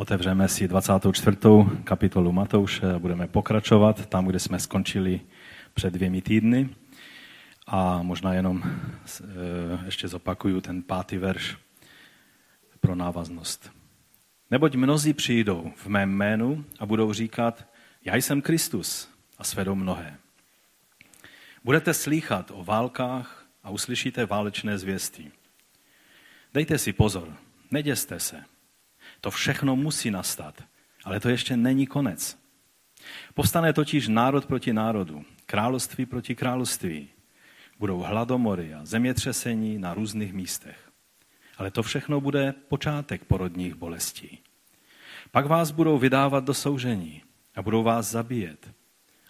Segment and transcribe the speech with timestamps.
[0.00, 1.36] Otevřeme si 24.
[1.84, 5.20] kapitolu Matouše a budeme pokračovat tam, kde jsme skončili
[5.74, 6.68] před dvěmi týdny.
[7.66, 9.24] A možná jenom eh,
[9.84, 11.56] ještě zopakuju ten pátý verš
[12.80, 13.72] pro návaznost.
[14.50, 17.66] Neboť mnozí přijdou v mém jménu a budou říkat,
[18.04, 19.08] já jsem Kristus
[19.38, 20.16] a svedou mnohé.
[21.64, 25.30] Budete slýchat o válkách a uslyšíte válečné zvěstí.
[26.54, 27.36] Dejte si pozor,
[27.70, 28.44] neděste se.
[29.20, 30.64] To všechno musí nastat,
[31.04, 32.38] ale to ještě není konec.
[33.34, 37.08] Povstane totiž národ proti národu, království proti království.
[37.78, 40.90] Budou hladomory a zemětřesení na různých místech.
[41.58, 44.38] Ale to všechno bude počátek porodních bolestí.
[45.30, 47.22] Pak vás budou vydávat do soužení
[47.56, 48.70] a budou vás zabíjet.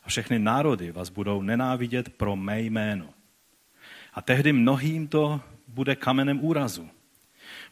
[0.05, 3.09] A všechny národy vás budou nenávidět pro mé jméno.
[4.15, 6.89] A tehdy mnohým to bude kamenem úrazu.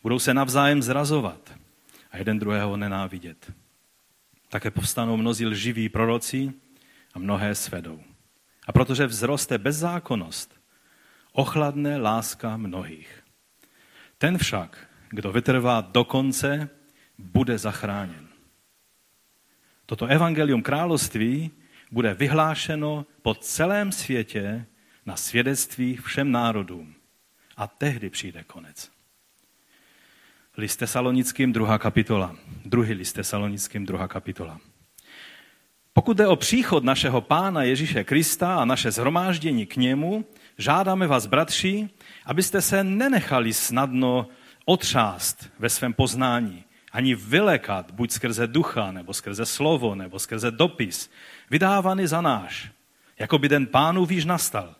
[0.02, 1.54] Budou se navzájem zrazovat
[2.18, 3.52] jeden druhého nenávidět.
[4.48, 6.52] Také povstanou mnozí lživí proroci
[7.14, 8.02] a mnohé svedou.
[8.66, 10.60] A protože vzroste bezzákonnost,
[11.32, 13.24] ochladne láska mnohých.
[14.18, 16.68] Ten však, kdo vytrvá do konce,
[17.18, 18.28] bude zachráněn.
[19.86, 21.50] Toto evangelium království
[21.90, 24.66] bude vyhlášeno po celém světě
[25.06, 26.94] na svědectví všem národům.
[27.56, 28.97] A tehdy přijde konec.
[30.58, 32.36] Liste Salonickým, druhá kapitola.
[32.64, 34.60] Druhý liste Salonickým, druhá kapitola.
[35.92, 40.24] Pokud jde o příchod našeho Pána Ježíše Krista a naše zhromáždění k němu,
[40.58, 41.88] žádáme vás, bratři,
[42.26, 44.28] abyste se nenechali snadno
[44.64, 51.10] otřást ve svém poznání, ani vylekat, buď skrze ducha, nebo skrze slovo, nebo skrze dopis,
[51.50, 52.70] vydávaný za náš,
[53.18, 54.74] jako by den pánu výš nastal.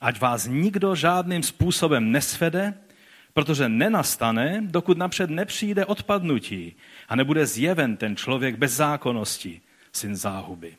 [0.00, 2.74] Ať vás nikdo žádným způsobem nesvede,
[3.34, 6.76] protože nenastane, dokud napřed nepřijde odpadnutí
[7.08, 9.60] a nebude zjeven ten člověk bez zákonnosti,
[9.92, 10.76] syn záhuby.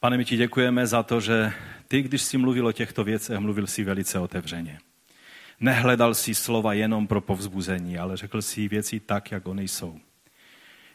[0.00, 1.52] Pane, my ti děkujeme za to, že
[1.88, 4.78] ty, když jsi mluvil o těchto věcech, mluvil si velice otevřeně.
[5.60, 10.00] Nehledal si slova jenom pro povzbuzení, ale řekl si věci tak, jak oni jsou.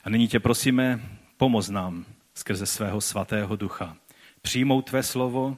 [0.04, 1.00] A nyní tě prosíme,
[1.38, 3.98] pomoz nám skrze svého svatého ducha
[4.42, 5.58] přijmout tvé slovo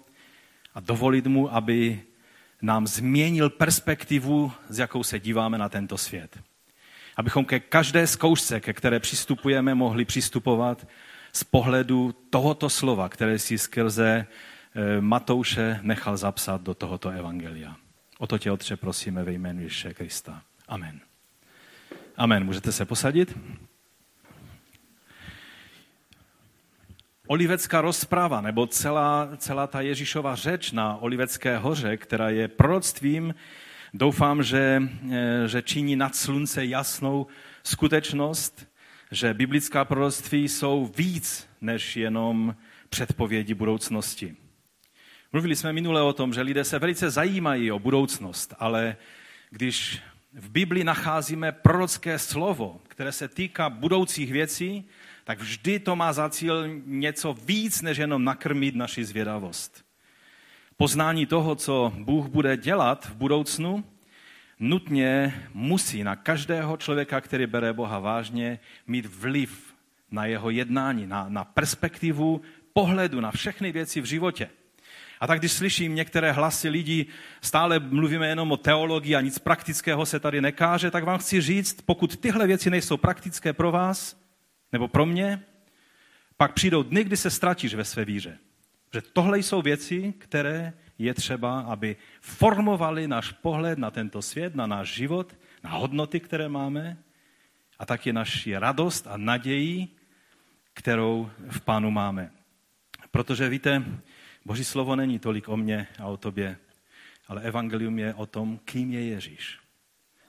[0.74, 2.02] a dovolit mu, aby
[2.62, 6.40] nám změnil perspektivu, z jakou se díváme na tento svět.
[7.18, 10.88] Abychom ke každé zkoušce, ke které přistupujeme, mohli přistupovat
[11.34, 14.26] z pohledu tohoto slova, které si skrze
[14.76, 17.76] eh, Matouše nechal zapsat do tohoto evangelia.
[18.18, 20.42] O to tě, Otře, prosíme ve jménu Ježíše Krista.
[20.68, 21.00] Amen.
[22.18, 22.44] Amen.
[22.44, 23.38] Můžete se posadit?
[27.32, 33.36] Olivecká rozprava, nebo celá, celá ta Ježíšova řeč na Olivecké hoře, která je proroctvím,
[33.94, 37.28] doufám, že, eh, že činí nad slunce jasnou
[37.64, 38.68] skutečnost,
[39.12, 42.56] že biblická proroctví jsou víc než jenom
[42.90, 44.36] předpovědi budoucnosti.
[45.34, 48.96] Mluvili jsme minule o tom, že lidé se velice zajímají o budoucnost, ale
[49.50, 50.02] když
[50.34, 54.90] v Bibli nacházíme prorocké slovo, které se týká budoucích věcí,
[55.32, 59.86] tak vždy to má za cíl něco víc, než jenom nakrmit naši zvědavost.
[60.78, 63.84] Poznání toho, co Bůh bude dělat v budoucnu,
[64.60, 69.74] nutně musí na každého člověka, který bere Boha vážně, mít vliv
[70.12, 72.42] na jeho jednání, na, na perspektivu
[72.74, 74.50] pohledu na všechny věci v životě.
[75.20, 77.06] A tak když slyším některé hlasy lidí,
[77.42, 81.82] stále mluvíme jenom o teologii a nic praktického se tady nekáže, tak vám chci říct,
[81.82, 84.21] pokud tyhle věci nejsou praktické pro vás
[84.72, 85.44] nebo pro mě,
[86.38, 88.38] pak přijdou dny, kdy se ztratíš ve své víře.
[88.94, 94.68] Že tohle jsou věci, které je třeba, aby formovali náš pohled na tento svět, na
[94.68, 96.98] náš život, na hodnoty, které máme
[97.80, 99.88] a taky naši radost a naději,
[100.74, 102.32] kterou v Pánu máme.
[103.12, 103.84] Protože víte,
[104.46, 106.58] Boží slovo není tolik o mně a o tobě,
[107.28, 109.60] ale evangelium je o tom, kým je Ježíš.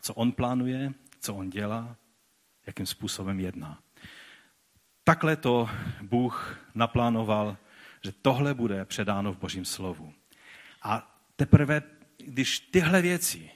[0.00, 1.96] Co on plánuje, co on dělá,
[2.66, 3.78] jakým způsobem jedná.
[5.04, 5.68] Takhle to
[6.02, 7.56] Bůh naplánoval,
[8.04, 10.12] že tohle bude předáno v Božím slovu.
[10.82, 11.82] A teprve,
[12.18, 13.50] když tyhle věci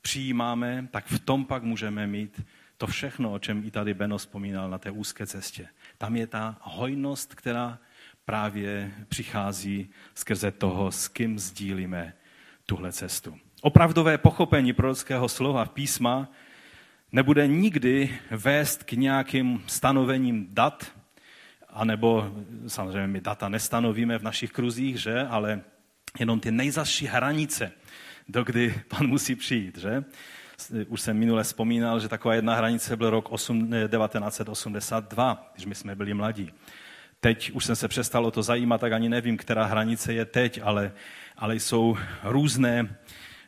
[0.00, 2.42] přijímáme, tak v tom pak můžeme mít
[2.76, 5.68] to všechno, o čem i tady Beno vzpomínal na té úzké cestě.
[5.98, 7.78] Tam je ta hojnost, která
[8.24, 12.14] právě přichází skrze toho, s kým sdílíme
[12.66, 13.38] tuhle cestu.
[13.62, 16.28] Opravdové pochopení prorockého slova písma
[17.12, 20.92] nebude nikdy vést k nějakým stanovením dat,
[21.68, 22.34] anebo
[22.66, 25.20] samozřejmě my data nestanovíme v našich kruzích, že?
[25.20, 25.60] ale
[26.18, 27.72] jenom ty nejzasší hranice,
[28.28, 29.78] do kdy pan musí přijít.
[29.78, 30.04] Že?
[30.88, 36.14] Už jsem minule vzpomínal, že taková jedna hranice byl rok 1982, když my jsme byli
[36.14, 36.52] mladí.
[37.20, 40.60] Teď už jsem se přestal o to zajímat, tak ani nevím, která hranice je teď,
[40.62, 40.92] ale,
[41.36, 42.96] ale jsou různé,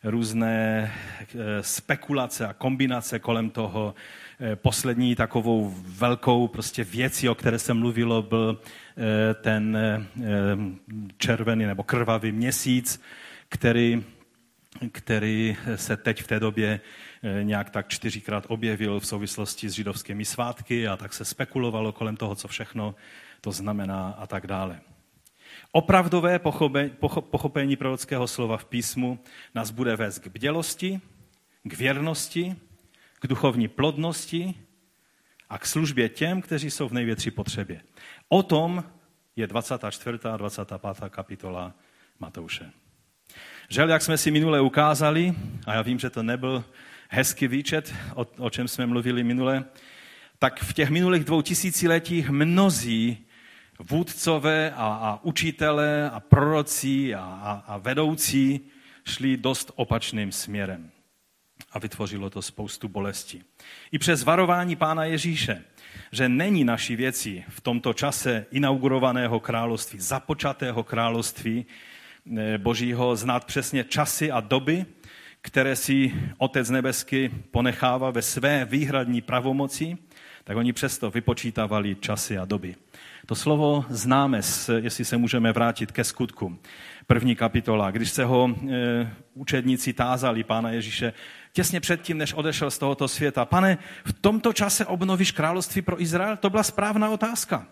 [0.04, 3.94] různé eh, spekulace a kombinace kolem toho.
[4.40, 9.78] Eh, poslední takovou velkou prostě věcí, o které se mluvilo, byl eh, ten
[11.18, 13.02] červený nebo krvavý měsíc,
[13.48, 14.04] který,
[14.92, 16.80] který se teď v té době
[17.42, 22.34] nějak tak čtyřikrát objevil v souvislosti s židovskými svátky a tak se spekulovalo kolem toho,
[22.34, 22.94] co všechno
[23.40, 24.80] to znamená a tak dále.
[25.72, 26.38] Opravdové
[27.20, 29.18] pochopení prorockého slova v písmu
[29.54, 31.00] nás bude vést k bdělosti,
[31.62, 32.56] k věrnosti,
[33.20, 34.54] k duchovní plodnosti
[35.48, 37.80] a k službě těm, kteří jsou v největší potřebě.
[38.28, 38.84] O tom
[39.36, 40.18] je 24.
[40.32, 40.80] a 25.
[41.08, 41.74] kapitola
[42.20, 42.70] Matouše.
[43.68, 45.34] Žel, jak jsme si minule ukázali,
[45.66, 46.64] a já vím, že to nebyl
[47.08, 49.64] hezký výčet, o, o čem jsme mluvili minule,
[50.38, 53.26] tak v těch minulých dvou tisíciletích mnozí
[53.78, 58.60] vůdcové a, a učitelé a proroci a, a, a vedoucí
[59.04, 60.90] šli dost opačným směrem.
[61.72, 63.42] A vytvořilo to spoustu bolesti.
[63.92, 65.64] I přes varování pána Ježíše,
[66.12, 71.66] že není naší věcí v tomto čase inaugurovaného království, započatého království
[72.36, 74.86] eh, Božího znát přesně časy a doby,
[75.40, 79.98] které si Otec nebesky ponechává ve své výhradní pravomoci,
[80.44, 82.74] tak oni přesto vypočítávali časy a doby.
[83.26, 84.40] To slovo známe,
[84.76, 86.58] jestli se můžeme vrátit ke skutku.
[87.06, 91.12] První kapitola, když se ho e, učedníci tázali Pána Ježíše
[91.52, 93.44] těsně předtím, než odešel z tohoto světa.
[93.44, 96.36] Pane, v tomto čase obnovíš království pro Izrael?
[96.36, 97.66] To byla správná otázka.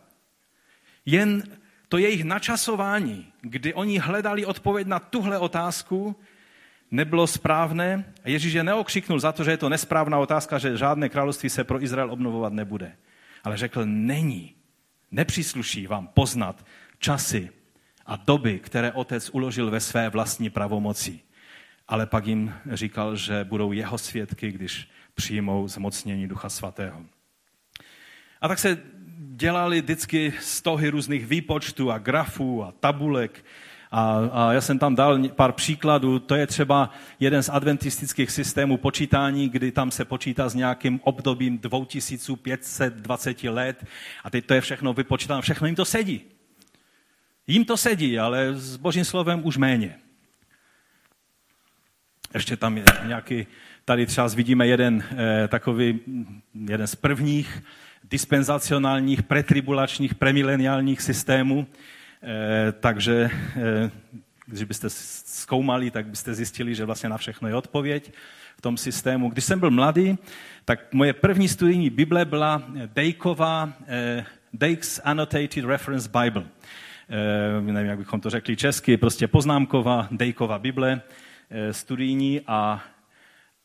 [1.07, 1.43] Jen
[1.89, 6.17] to jejich načasování, kdy oni hledali odpověď na tuhle otázku,
[6.91, 8.15] nebylo správné.
[8.25, 11.83] Ježíš je neokřiknul za to, že je to nesprávná otázka, že žádné království se pro
[11.83, 12.93] Izrael obnovovat nebude.
[13.45, 14.60] Ale řekl, není.
[15.11, 16.67] Nepřísluší vám poznat
[16.99, 17.51] časy
[18.07, 21.21] a doby, které otec uložil ve své vlastní pravomoci.
[21.89, 27.05] Ale pak jim říkal, že budou jeho svědky, když přijmou zmocnění Ducha Svatého.
[28.41, 28.83] A tak se
[29.19, 33.45] dělali vždycky stohy různých výpočtů a grafů a tabulek
[33.93, 36.19] a, a já jsem tam dal pár příkladů.
[36.19, 36.91] To je třeba
[37.21, 43.85] jeden z adventistických systémů počítání, kdy tam se počítá s nějakým obdobím 2520 let.
[44.25, 46.21] A teď to je všechno vypočítáno, všechno jim to sedí.
[47.47, 49.99] Jím to sedí, ale s božím slovem už méně.
[52.35, 53.47] Ještě tam je nějaký,
[53.85, 56.01] tady třeba vidíme jeden eh, takový,
[56.69, 57.63] jeden z prvních
[58.05, 61.67] dispenzacionálních, pretribulačních, premileniálních systémů,
[62.81, 63.91] takže eh,
[64.47, 68.13] když byste zkoumali, tak byste zjistili, že vlastně na všechno je odpověď
[68.57, 69.31] v tom systému.
[69.31, 70.19] Když jsem byl mladý,
[70.65, 76.45] tak moje první studijní Bible byla eh, Dejk's Annotated Reference Bible.
[77.61, 81.01] Nevím, jak bychom to řekli česky, prostě poznámková Dejkova Bible
[81.71, 82.85] studijní a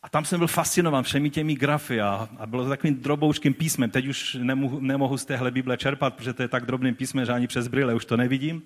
[0.06, 3.90] a tam jsem byl fascinován všemi těmi grafy a, a bylo to takovým droboučkým písmem.
[3.90, 7.31] Teď už nemohu, nemohu z téhle Bible čerpat, protože to je tak drobným písmem, že
[7.31, 8.62] ani přes brýle už to nevidím.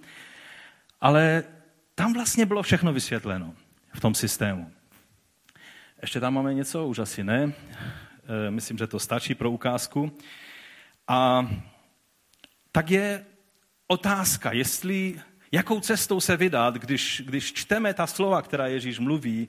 [1.01, 1.43] Ale
[1.95, 3.53] tam vlastně bylo všechno vysvětleno
[3.93, 4.71] v tom systému.
[6.01, 6.87] Ještě tam máme něco?
[6.87, 7.53] Už asi ne.
[8.47, 10.17] E, myslím, že to stačí pro ukázku.
[11.07, 11.49] A
[12.71, 13.25] tak je
[13.87, 15.21] otázka, jestli,
[15.51, 19.47] jakou cestou se vydat, když, když čteme ta slova, která Ježíš mluví,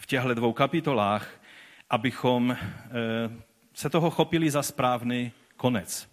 [0.00, 1.39] v těchto dvou kapitolách,
[1.90, 2.58] abychom eh,
[3.74, 6.08] se toho chopili za správný konec.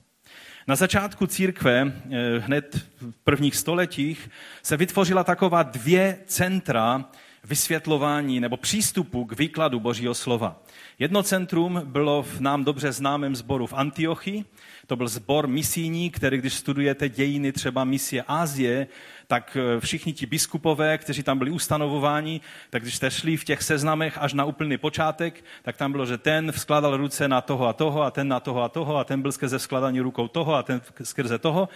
[0.67, 4.29] Na začátku církve, eh, hned v prvních stoletích,
[4.63, 7.05] se vytvořila taková dvě centra
[7.43, 10.63] vysvětlování nebo přístupu k výkladu Božího slova.
[10.99, 14.45] Jedno centrum bylo v nám dobře známém sboru v Antiochii.
[14.87, 18.87] To byl sbor misijní, který, když studujete dějiny třeba misie Ázie,
[19.27, 23.63] tak eh, všichni ti biskupové, kteří tam byli ustanovováni, tak když jste šli v těch
[23.63, 27.73] seznamech až na úplný počátek, tak tam bylo, že ten vskládal ruce na toho a
[27.73, 30.63] toho a ten na toho a toho a ten byl skrze vskládání rukou toho a
[30.63, 31.69] ten skrze toho.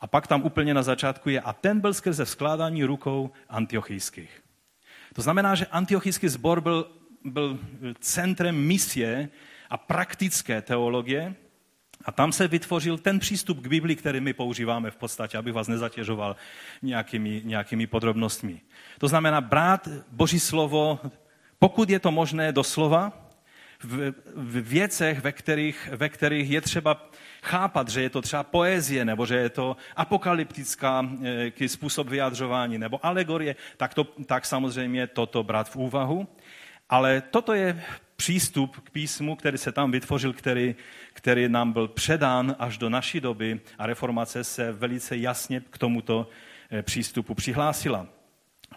[0.00, 4.42] A pak tam úplně na začátku je a ten byl skrze vskládání rukou antiochijských.
[5.14, 6.86] To znamená, že antiochijský sbor byl,
[7.24, 7.58] byl
[8.00, 9.28] centrem misie
[9.70, 11.34] a praktické teologie,
[12.04, 15.68] a tam se vytvořil ten přístup k Biblii, který my používáme v podstatě, abych vás
[15.68, 16.36] nezatěžoval
[16.82, 18.60] nějakými, nějakými podrobnostmi.
[18.98, 21.00] To znamená brát Boží slovo,
[21.58, 23.26] pokud je to možné, do slova,
[23.82, 27.10] v, v věcech, ve kterých, ve kterých je třeba
[27.42, 31.08] chápat, že je to třeba poezie, nebo že je to apokalyptická
[31.60, 36.28] e, způsob vyjadřování, nebo alegorie, tak, to, tak samozřejmě toto brát v úvahu.
[36.88, 37.82] Ale toto je
[38.16, 40.74] přístup k písmu, který se tam vytvořil, který,
[41.12, 46.28] který nám byl předán až do naší doby a reformace se velice jasně k tomuto
[46.70, 48.06] eh, přístupu přihlásila.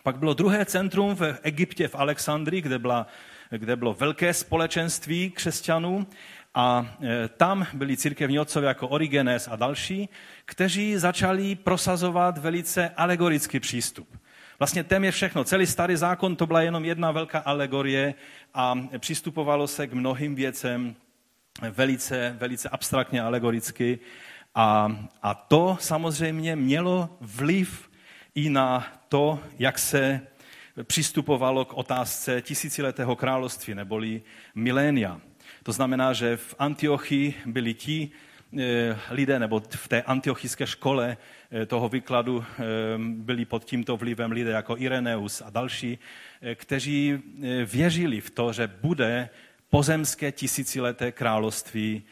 [0.04, 3.08] Pak bylo druhé centrum v Egyptě, v Alexandrii, kde, byla,
[3.50, 6.08] kde bylo velké společenství křesťanů
[6.54, 10.10] a e, tam byli církevní otcové jako Origenes a další,
[10.46, 14.18] kteří začali prosazovat velice alegorický přístup.
[14.60, 15.44] Vlastně téměř všechno.
[15.44, 18.14] Celý starý zákon to byla jenom jedna velká alegorie
[18.54, 20.96] a přistupovalo se k mnohým věcem
[21.72, 24.00] velice, velice abstraktně alegoricky.
[24.56, 27.90] A, a to samozřejmě mělo vliv
[28.36, 30.22] i na to, jak se
[30.84, 34.22] přistupovalo k otázce tisíciletého království neboli
[34.56, 35.22] milénia.
[35.64, 38.12] To znamená, že v Antiochii byli ti
[39.10, 41.18] lidé, nebo v té antiochické škole
[41.52, 42.64] eh, toho výkladu eh,
[42.98, 46.00] byli pod tímto vlivem lidé jako Ireneus a další,
[46.56, 47.20] kteří
[47.66, 49.30] věřili v to, že bude
[49.70, 52.04] pozemské tisícileté království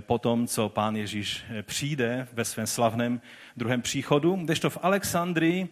[0.00, 3.20] po tom, co pán Ježíš přijde ve svém slavném
[3.56, 4.36] druhém příchodu.
[4.36, 5.68] Kdežto v Alexandrii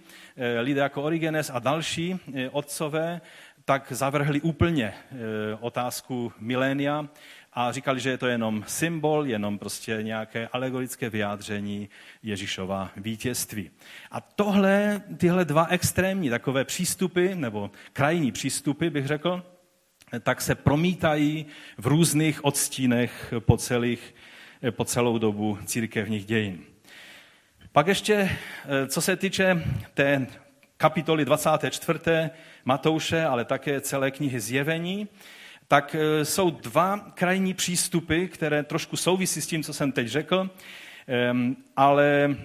[0.61, 2.19] lidé jako Origenes a další
[2.51, 3.21] otcové
[3.65, 5.15] tak zavrhli úplně eh,
[5.61, 7.09] otázku milénia
[7.55, 11.89] a říkali, že je to jenom symbol, jenom prostě nějaké alegorické vyjádření
[12.23, 13.71] Ježíšova vítězství.
[14.11, 19.43] A tohle, tyhle dva extrémní takové přístupy, nebo krajní přístupy, bych řekl,
[20.21, 21.47] tak se promítají
[21.79, 24.15] v různých odstínech po, celých,
[24.71, 26.59] po celou dobu církevních dějin.
[27.73, 30.27] Pak ještě, eh, co se týče té
[30.77, 32.31] kapitoly 24.
[32.65, 35.09] Matouše, ale také celé knihy Zjevení,
[35.69, 40.51] tak e, jsou dva krajní přístupy, které trošku souvisí s tím, co jsem teď řekl,
[41.77, 42.37] ale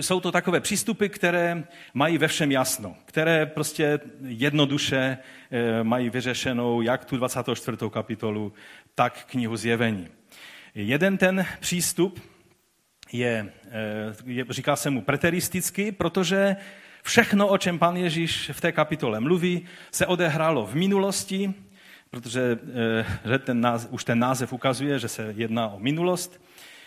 [0.00, 5.18] jsou to takové přístupy, které mají ve všem jasno, které prostě jednoduše
[5.50, 7.78] e, mají vyřešenou jak tu 24.
[7.90, 8.52] kapitolu,
[8.94, 10.08] tak knihu Zjevení.
[10.74, 12.20] Jeden ten přístup
[13.12, 16.56] je, e, je říká se mu preteristický, protože
[17.02, 21.54] Všechno, o čem pan Ježíš v té kapitole mluví, se odehrálo v minulosti,
[22.10, 26.40] protože eh, že ten název, už ten název ukazuje, že se jedná o minulost.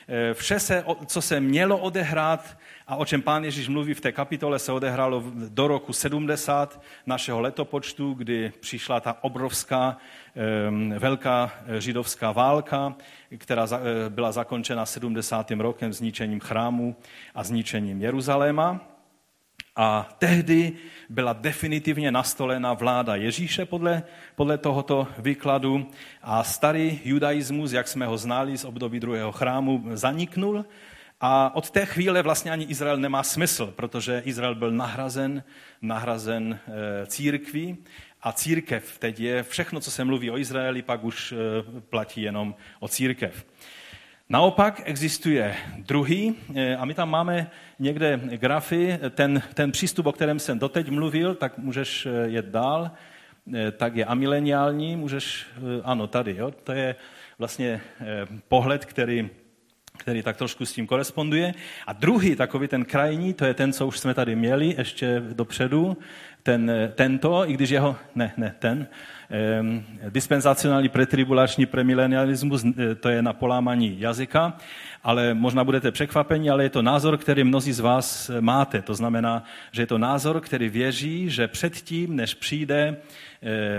[0.08, 4.12] Eh, vše, se, co se mělo odehrát a o čem pán Ježíš mluví v té
[4.12, 9.98] kapitole, se odehrálo do roku 70 našeho letopočtu, kdy přišla ta obrovská
[10.36, 12.96] ehm, velká židovská válka,
[13.38, 15.52] která eh, byla zakončena 70.
[15.52, 16.96] rokem zničením chrámu
[17.36, 18.91] a zničením Jeruzaléma.
[19.84, 20.74] A tehdy
[21.10, 24.04] byla definitivně nastolena vláda Ježíše podle,
[24.36, 25.90] podle tohoto výkladu
[26.22, 30.66] a starý judaismus, jak jsme ho znali z období druhého chrámu, zaniknul.
[31.22, 35.44] A od té chvíle vlastně ani Izrael nemá smysl, protože Izrael byl nahrazen,
[35.82, 37.78] nahrazen e, církví
[38.22, 41.36] a církev teď je všechno, co se mluví o Izraeli, pak už e,
[41.90, 43.46] platí jenom o církev.
[44.32, 50.40] Naopak existuje druhý, eh, a my tam máme někde grafy, ten, ten přístup, o kterém
[50.40, 52.92] jsem doteď mluvil, tak můžeš eh, jet dál,
[53.56, 55.46] eh, tak je amileniální, můžeš,
[55.84, 56.96] ano, tady, jo, to je
[57.40, 57.82] vlastně
[58.48, 59.30] pohled, který,
[59.98, 61.54] který tak trošku s tím koresponduje.
[61.88, 65.98] A druhý, takový ten krajní, to je ten, co už jsme tady měli ještě dopředu,
[66.44, 68.88] ten, tento, i když jeho, ne, ne, ten,
[70.10, 74.58] dispenzacionální pretribulační premilenialismus, e, to je na polámaní jazyka,
[75.04, 78.82] ale možná budete překvapeni, ale je to názor, který mnozí z vás máte.
[78.82, 83.31] To znamená, že je to názor, který věří, že předtím, než přijde Eh,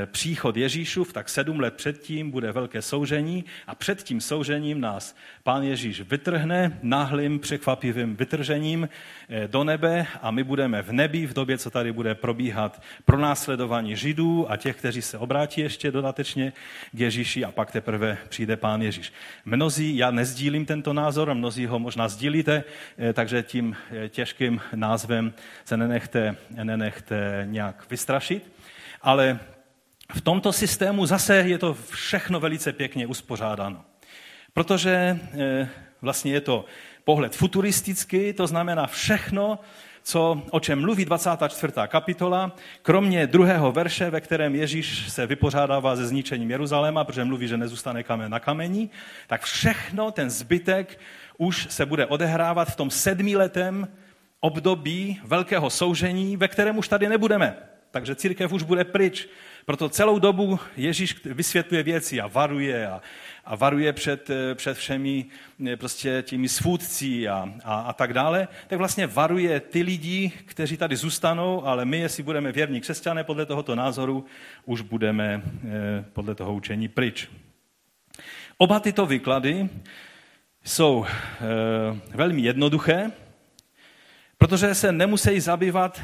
[0.07, 5.62] příchod Ježíšův, tak sedm let předtím bude velké soužení a před tím soužením nás pán
[5.62, 8.88] Ježíš vytrhne náhlým překvapivým vytržením
[9.28, 13.19] eh, do nebe a my budeme v nebi v době, co tady bude probíhat pro
[13.19, 16.52] následování Židů a těch, kteří se obrátí ještě dodatečně
[16.92, 19.12] k Ježíši a pak teprve přijde pán Ježíš.
[19.45, 22.64] Mnozí, já nezdílím tento názor, mnozí ho možná sdílíte,
[22.99, 23.76] eh, takže tím
[24.09, 25.33] těžkým názvem
[25.64, 28.52] se nenechte, nenechte nějak vystrašit.
[29.02, 29.38] Ale
[30.14, 33.85] v tomto systému zase je to všechno velice pěkně uspořádáno.
[34.52, 35.69] Protože eh,
[36.02, 36.64] vlastně je to
[37.04, 39.59] pohled futuristický, to znamená všechno,
[40.02, 41.73] co, o čem mluví 24.
[41.88, 47.57] kapitola, kromě druhého verše, ve kterém Ježíš se vypořádává se zničením Jeruzaléma, protože mluví, že
[47.57, 48.90] nezůstane kamen na kamení,
[49.26, 51.00] tak všechno, ten zbytek,
[51.38, 53.88] už se bude odehrávat v tom sedmiletém
[54.40, 57.57] období velkého soužení, ve kterém už tady nebudeme.
[57.90, 59.28] Takže církev už bude pryč.
[59.66, 63.00] Proto celou dobu Ježíš vysvětluje věci a varuje a,
[63.45, 65.25] a varuje před, před všemi
[65.76, 70.97] prostě těmi svůdci a, a, a tak dále, tak vlastně varuje ty lidi, kteří tady
[70.97, 74.25] zůstanou, ale my, jestli budeme věrní křesťané podle tohoto názoru,
[74.64, 75.42] už budeme
[76.12, 77.28] podle toho učení pryč.
[78.59, 79.69] Oba tyto výklady
[80.64, 81.07] jsou
[82.14, 83.11] velmi jednoduché,
[84.38, 86.02] protože se nemusí zabývat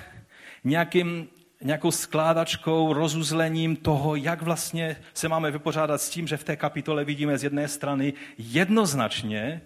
[0.65, 1.29] nějakým
[1.63, 7.05] nějakou skládačkou, rozuzlením toho, jak vlastně se máme vypořádat s tím, že v té kapitole
[7.05, 9.61] vidíme z jedné strany jednoznačně,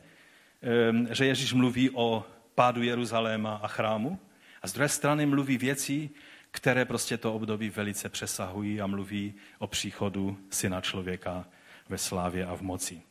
[1.10, 4.18] že Ježíš mluví o pádu Jeruzaléma a chrámu,
[4.62, 6.10] a z druhé strany mluví věci,
[6.50, 11.44] které prostě to období velice přesahují a mluví o příchodu syna člověka
[11.88, 13.02] ve slávě a v moci.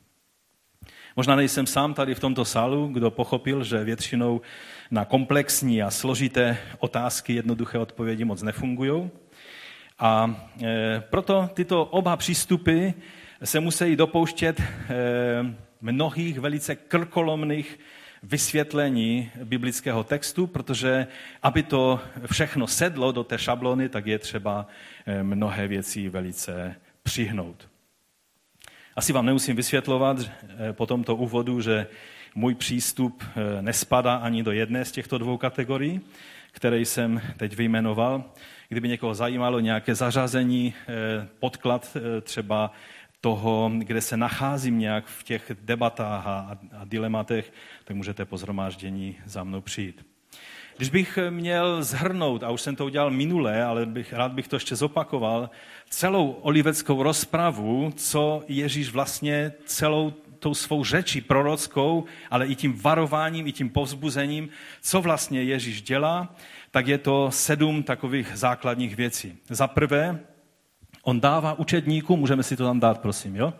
[1.15, 4.41] Možná nejsem sám tady v tomto sálu, kdo pochopil, že většinou
[4.91, 9.09] na komplexní a složité otázky jednoduché odpovědi moc nefungují.
[9.99, 12.89] A e, proto tyto oba přístupy
[13.43, 14.65] se musí dopouštět e,
[15.81, 17.79] mnohých velice krkolomných
[18.23, 21.07] vysvětlení biblického textu, protože
[21.43, 21.99] aby to
[22.31, 24.67] všechno sedlo do té šablony, tak je třeba
[25.05, 27.67] e, mnohé věci velice přihnout.
[28.95, 30.17] Asi vám nemusím vysvětlovat
[30.71, 31.87] po tomto úvodu, že
[32.35, 36.01] můj přístup eh, nespadá ani do jedné z těchto dvou kategorií,
[36.51, 38.23] které jsem teď vyjmenoval.
[38.69, 42.71] Kdyby někoho zajímalo nějaké zařazení, eh, podklad eh, třeba
[43.21, 49.43] toho, kde se nacházím nějak v těch debatách a, dilematech, tak můžete po zhromáždění za
[49.43, 50.05] mnou přijít.
[50.77, 54.55] Když bych měl zhrnout, a už jsem to udělal minule, ale bych, rád bych to
[54.55, 55.49] ještě zopakoval,
[55.89, 63.47] celou oliveckou rozpravu, co Ježíš vlastně celou tou svou řečí prorockou, ale i tím varováním,
[63.47, 64.49] i tím povzbuzením,
[64.81, 66.35] co vlastně Ježíš dělá,
[66.71, 69.37] tak je to sedm takových základních věcí.
[69.49, 70.19] Za prvé,
[71.03, 73.53] on dává učedníkům, můžeme si to tam dát, prosím, jo?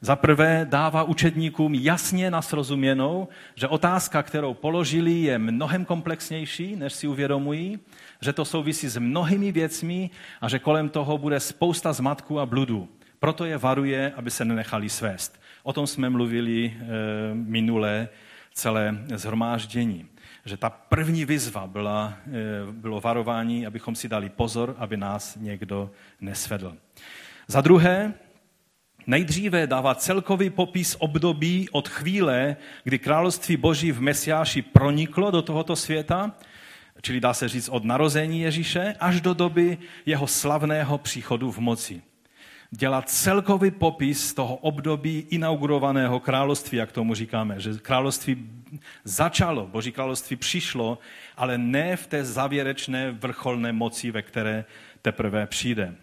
[0.00, 7.08] Za prvé dává učedníkům jasně nasrozuměnou, že otázka, kterou položili, je mnohem komplexnější, než si
[7.08, 7.78] uvědomují,
[8.20, 12.88] že to souvisí s mnohými věcmi a že kolem toho bude spousta zmatků a bludů.
[13.18, 15.40] Proto je varuje, aby se nenechali svést.
[15.62, 16.86] O tom jsme mluvili eh,
[17.34, 18.08] minulé
[18.52, 20.06] celé zhromáždění.
[20.44, 22.30] Že ta první výzva byla, eh,
[22.72, 25.90] bylo varování, abychom si dali pozor, aby nás někdo
[26.20, 26.76] nesvedl.
[27.46, 28.14] Za druhé,
[29.06, 35.76] nejdříve dává celkový popis období od chvíle, kdy království Boží v Mesiáši proniklo do tohoto
[35.76, 36.32] světa,
[37.02, 42.02] čili dá se říct od narození Ježíše, až do doby jeho slavného příchodu v moci
[42.70, 48.50] dělat celkový popis toho období inaugurovaného království, jak tomu říkáme, že království
[49.04, 50.98] začalo, boží království přišlo,
[51.36, 54.64] ale ne v té závěrečné vrcholné moci, ve které
[55.02, 55.84] teprve přijde.
[55.84, 55.94] E,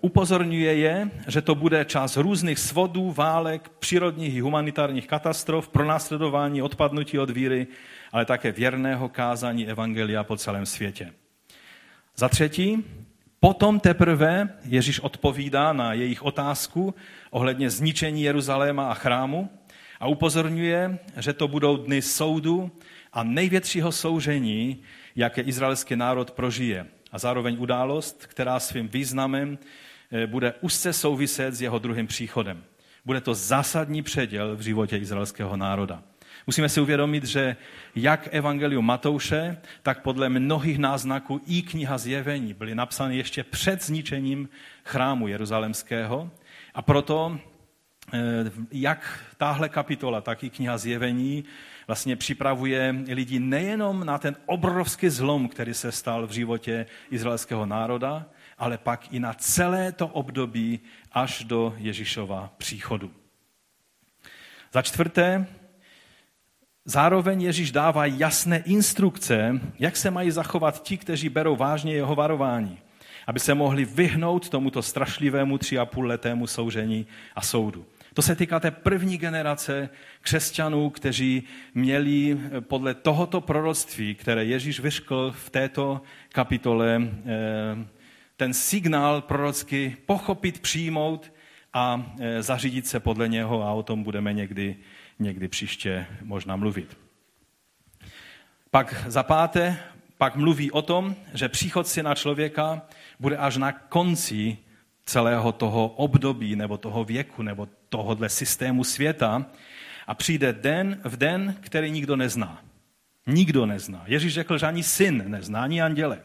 [0.00, 7.18] upozorňuje je, že to bude čas různých svodů, válek, přírodních i humanitárních katastrof, pronásledování, odpadnutí
[7.18, 7.66] od víry,
[8.12, 11.12] ale také věrného kázání Evangelia po celém světě.
[12.16, 12.84] Za třetí,
[13.46, 16.94] Potom teprve Ježíš odpovídá na jejich otázku
[17.30, 19.50] ohledně zničení Jeruzaléma a chrámu
[20.00, 22.70] a upozorňuje, že to budou dny soudu
[23.12, 24.82] a největšího soužení,
[25.16, 26.86] jaké izraelský národ prožije.
[27.12, 29.58] A zároveň událost, která svým významem
[30.12, 32.64] eh, bude úzce souviset s jeho druhým příchodem.
[33.04, 36.02] Bude to zásadní předěl v životě izraelského národa.
[36.46, 37.56] Musíme si uvědomit, že
[37.94, 44.48] jak Evangelium Matouše, tak podle mnohých náznaků i kniha Zjevení byly napsány ještě před zničením
[44.84, 46.30] chrámu jeruzalemského.
[46.74, 47.38] A proto
[48.12, 48.18] eh,
[48.72, 51.44] jak tahle kapitola, tak i kniha Zjevení
[51.86, 58.26] vlastně připravuje lidi nejenom na ten obrovský zlom, který se stal v životě izraelského národa,
[58.58, 60.80] ale pak i na celé to období
[61.12, 63.10] až do Ježíšova příchodu.
[64.72, 65.46] Za čtvrté,
[66.88, 72.78] Zároveň Ježíš dává jasné instrukce, jak se mají zachovat ti, kteří berou vážně jeho varování,
[73.26, 77.86] aby se mohli vyhnout tomuto strašlivému tři a půl letému soužení a soudu.
[78.14, 79.88] To se týká té první generace
[80.20, 81.42] křesťanů, kteří
[81.74, 86.00] měli podle tohoto proroctví, které Ježíš vyškl v této
[86.32, 87.86] kapitole, eh,
[88.36, 91.32] ten signál prorocky pochopit, přijmout
[91.72, 94.76] a eh, zařídit se podle něho a o tom budeme někdy
[95.18, 96.98] někdy příště možná mluvit.
[98.70, 99.78] Pak za páté,
[100.18, 102.82] pak mluví o tom, že příchod syna člověka
[103.20, 104.58] bude až na konci
[105.04, 109.46] celého toho období nebo toho věku nebo tohohle systému světa
[110.06, 112.62] a přijde den v den, který nikdo nezná.
[113.26, 114.02] Nikdo nezná.
[114.06, 116.20] Ježíš řekl, že ani syn nezná, ani anděle.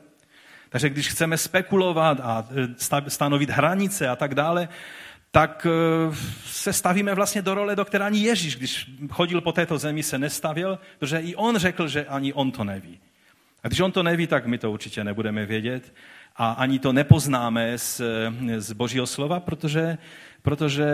[0.69, 2.47] Takže když chceme spekulovat a
[3.07, 4.69] stanovit hranice a tak dále,
[5.31, 6.15] tak e,
[6.45, 10.19] se stavíme vlastně do role, do které ani Ježíš, když chodil po této zemi, se
[10.19, 12.99] nestavil, protože i on řekl, že ani on to neví.
[13.63, 15.93] A když on to neví, tak my to určitě nebudeme vědět
[16.35, 18.01] a ani to nepoznáme z,
[18.57, 19.97] z Božího slova, protože,
[20.41, 20.87] protože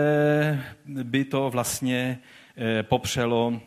[0.86, 2.18] by to vlastně
[2.56, 3.60] e, popřelo,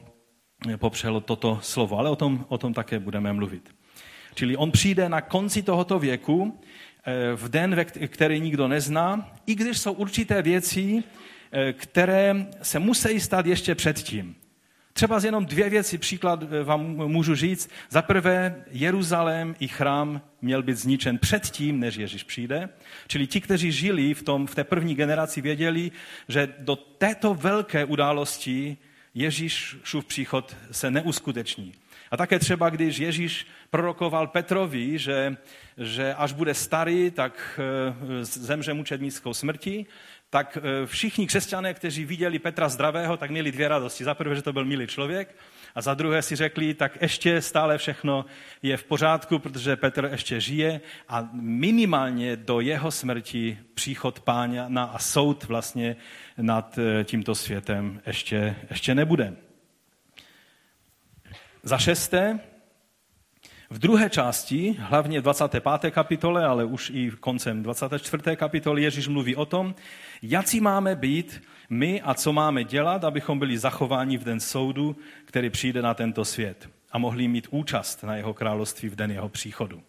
[0.77, 1.99] popřelo toto slovo.
[1.99, 3.69] Ale o tom, o tom také budeme mluvit.
[4.35, 6.90] Čili on přijde na konci tohoto věku, eh,
[7.35, 11.03] v den, který nikdo nezná, i když jsou určité věci,
[11.51, 14.35] eh, které se musí stát ještě předtím.
[14.93, 17.69] Třeba z jenom dvě věci, příklad eh, vám můžu říct.
[17.89, 22.69] Za prvé, Jeruzalém i chrám měl být zničen předtím, než Ježíš přijde.
[23.07, 25.91] Čili ti, kteří žili v, tom, v té první generaci, věděli,
[26.27, 28.77] že do této velké události
[29.13, 31.73] Ježíšův příchod se neuskuteční.
[32.11, 35.37] A také třeba, když Ježíš prorokoval Petrovi, že,
[35.77, 39.87] že až bude starý, tak eh, zemře mučednickou smrtí,
[40.31, 44.03] tak eh, všichni křesťané, kteří viděli Petra zdravého, tak měli dvě radosti.
[44.03, 45.35] Za prvé, že to byl milý člověk,
[45.75, 48.25] a za druhé si řekli, tak ještě stále všechno
[48.63, 54.99] je v pořádku, protože Petr ještě žije a minimálně do jeho smrti příchod pána a
[54.99, 55.95] soud vlastně
[56.37, 59.35] nad eh, tímto světem ještě, ještě nebude.
[61.63, 62.39] Za šesté,
[63.71, 65.91] v druhé části, hlavně v 25.
[65.91, 68.35] kapitole, ale už i koncem 24.
[68.35, 69.75] kapitoly, Ježíš mluví o tom,
[70.21, 75.49] jaký máme být my a co máme dělat, abychom byli zachováni v den soudu, který
[75.49, 79.83] přijde na tento svět a mohli mít účast na jeho království v den jeho příchodu.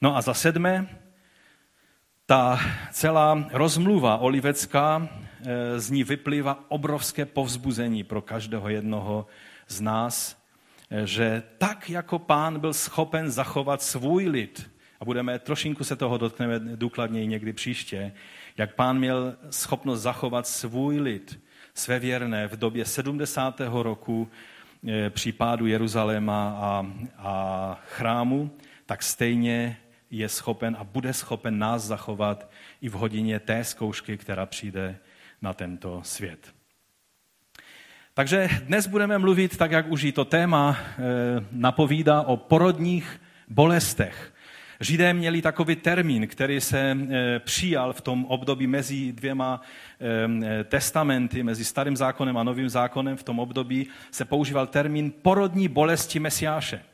[0.00, 0.88] No a za sedmé,
[2.26, 5.08] ta celá rozmluva olivecká,
[5.44, 9.26] eh, z ní vyplývá obrovské povzbuzení pro každého jednoho
[9.68, 10.41] z nás,
[11.04, 16.58] že tak jako pán byl schopen zachovat svůj lid, a budeme trošinku se toho dotkneme
[16.58, 18.12] důkladněji někdy příště,
[18.56, 21.40] jak pán měl schopnost zachovat svůj lid,
[21.74, 23.60] své věrné v době 70.
[23.68, 24.30] roku
[24.88, 26.86] eh, případu Jeruzaléma a,
[27.18, 28.50] a chrámu,
[28.86, 29.76] tak stejně
[30.10, 32.50] je schopen a bude schopen nás zachovat
[32.80, 34.98] i v hodině té zkoušky, která přijde
[35.42, 36.61] na tento svět.
[38.14, 41.02] Takže dnes budeme mluvit, tak jak už i to téma eh,
[41.52, 44.32] napovídá, o porodních bolestech.
[44.80, 49.60] Židé měli takový termín, který se eh, přijal v tom období mezi dvěma
[50.00, 53.16] eh, testamenty, mezi starým zákonem a novým zákonem.
[53.16, 56.91] V tom období se používal termín porodní bolesti Mesiáše.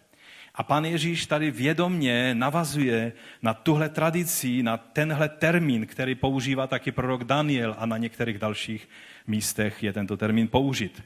[0.58, 6.92] A pan Ježíš tady vědomně navazuje na tuhle tradici, na tenhle termín, který používá taky
[6.92, 8.88] prorok Daniel a na některých dalších
[9.26, 11.02] místech je tento termín použit.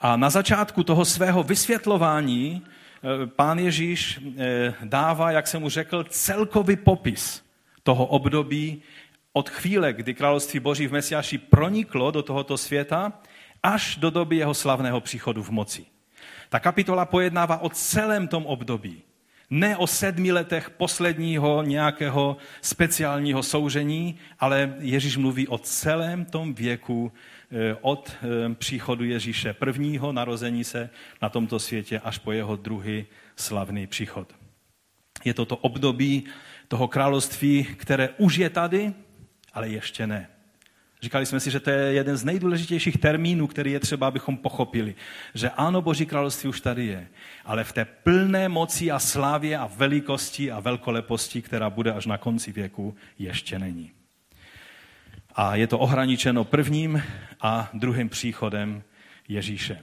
[0.00, 6.04] A na začátku toho svého vysvětlování eh, pán Ježíš eh, dává, jak jsem mu řekl,
[6.04, 7.44] celkový popis
[7.82, 8.82] toho období
[9.32, 13.12] od chvíle, kdy království Boží v Mesiáši proniklo do tohoto světa,
[13.62, 15.99] až do doby jeho slavného příchodu v moci.
[16.48, 19.02] Ta kapitola pojednává o celém tom období.
[19.50, 27.12] Ne o sedmi letech posledního nějakého speciálního soužení, ale Ježíš mluví o celém tom věku
[27.52, 30.90] eh, od eh, příchodu Ježíše prvního narození se
[31.22, 33.06] na tomto světě až po jeho druhý
[33.36, 34.34] slavný příchod.
[35.24, 36.24] Je to to období
[36.68, 38.92] toho království, které už je tady,
[39.52, 40.28] ale ještě ne.
[41.02, 44.94] Říkali jsme si, že to je jeden z nejdůležitějších termínů, který je třeba, abychom pochopili.
[45.34, 47.08] Že ano, Boží království už tady je,
[47.44, 52.18] ale v té plné moci a slávě a velikosti a velkoleposti, která bude až na
[52.18, 53.90] konci věku, ještě není.
[55.34, 57.02] A je to ohraničeno prvním
[57.40, 58.82] a druhým příchodem
[59.28, 59.82] Ježíše.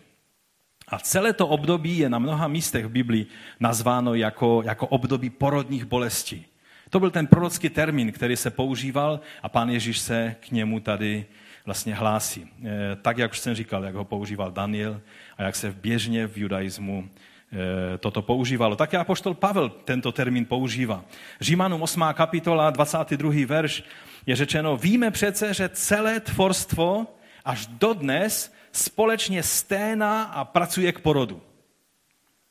[0.87, 3.25] A celé to období je na mnoha místech v Biblii
[3.59, 6.45] nazváno jako, jako období porodních bolestí.
[6.89, 11.25] To byl ten prorocký termín, který se používal a pán Ježíš se k němu tady
[11.65, 12.47] vlastně hlásí.
[12.63, 15.01] Eh, tak, jak už jsem říkal, jak ho používal Daniel
[15.37, 17.09] a jak se běžně v judaismu
[17.53, 18.75] eh, toto používalo.
[18.75, 21.03] Tak já apoštol Pavel tento termín používá.
[21.41, 22.03] Římanům 8.
[22.13, 23.33] kapitola, 22.
[23.45, 23.83] verš
[24.25, 27.07] je řečeno, víme přece, že celé tvorstvo
[27.45, 31.41] až dodnes společně sténá a pracuje k porodu.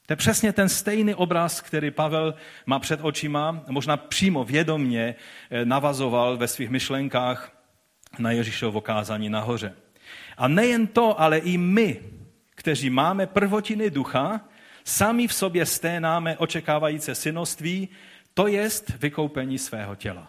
[0.06, 2.34] To je přesně ten stejný obraz, který Pavel
[2.66, 5.14] má před očima, možná přímo vědomně
[5.50, 7.52] eh, navazoval ve svých myšlenkách
[8.18, 9.74] na Ježíšovo kázání nahoře.
[10.36, 12.00] A nejen to, ale i my,
[12.50, 14.40] kteří máme prvotiny ducha,
[14.84, 17.88] sami v sobě sténáme očekávající synoství,
[18.34, 20.28] to jest vykoupení svého těla.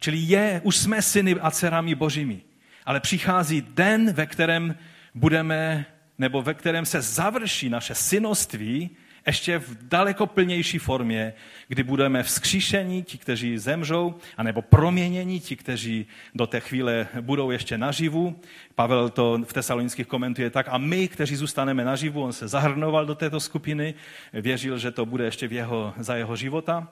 [0.00, 2.42] Čili je, už jsme syny a dcerami božími,
[2.84, 4.74] ale přichází den, ve kterém
[5.14, 5.86] budeme
[6.18, 8.90] nebo ve kterém se završí naše synoství
[9.26, 11.32] ještě v daleko plnější formě,
[11.68, 17.78] kdy budeme vzkříšení, ti, kteří zemřou, anebo proměnění, ti, kteří do té chvíle budou ještě
[17.78, 18.40] naživu.
[18.74, 20.66] Pavel to v tesalonických komentuje tak.
[20.70, 23.94] A my, kteří zůstaneme naživu, on se zahrnoval do této skupiny,
[24.32, 26.88] věřil, že to bude ještě v jeho, za jeho života.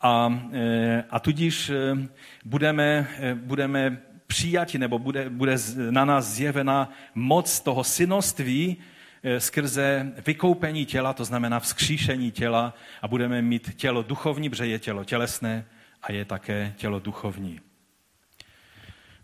[0.00, 1.96] A, e, a tudíž e,
[2.44, 5.56] budeme, e, budeme přijati, nebo bude, bude
[5.90, 8.76] na nás zjevena moc toho synoství
[9.38, 15.04] skrze vykoupení těla, to znamená vzkříšení těla a budeme mít tělo duchovní, protože je tělo
[15.04, 15.64] tělesné
[16.02, 17.60] a je také tělo duchovní.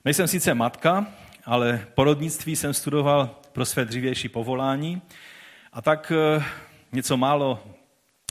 [0.04, 1.06] Nejsem sice matka,
[1.44, 5.02] ale porodnictví jsem studoval pro své dřívější povolání
[5.72, 6.12] a tak
[6.92, 7.64] něco málo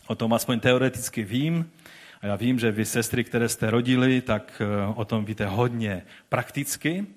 [0.07, 1.71] o tom aspoň teoreticky vím.
[2.21, 6.05] A já vím, že vy sestry, které jste rodili, tak eh, o tom víte hodně
[6.29, 7.07] prakticky.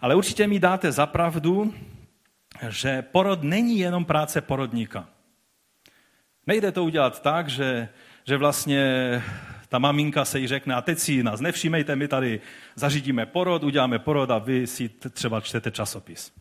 [0.00, 1.74] Ale určitě mi dáte zapravdu,
[2.68, 5.08] že porod není jenom práce porodníka.
[6.46, 7.88] Nejde to udělat tak, že,
[8.24, 9.22] že vlastně
[9.68, 12.40] ta maminka se jí řekne, a teď si nás nevšímejte, my tady
[12.74, 16.32] zařídíme porod, uděláme porod a vy si třeba čtete časopis.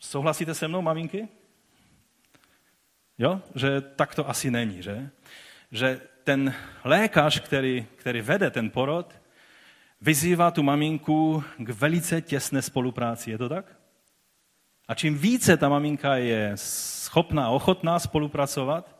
[0.00, 1.28] Souhlasíte se mnou, maminky?
[3.18, 3.40] Jo?
[3.54, 5.10] Že tak to asi není, že?
[5.72, 6.54] Že ten
[6.84, 9.20] lékař, který, který vede ten porod,
[10.00, 13.30] vyzývá tu maminku k velice těsné spolupráci.
[13.30, 13.76] Je to tak?
[14.88, 18.96] A čím více ta maminka je schopná, ochotná spolupracovat,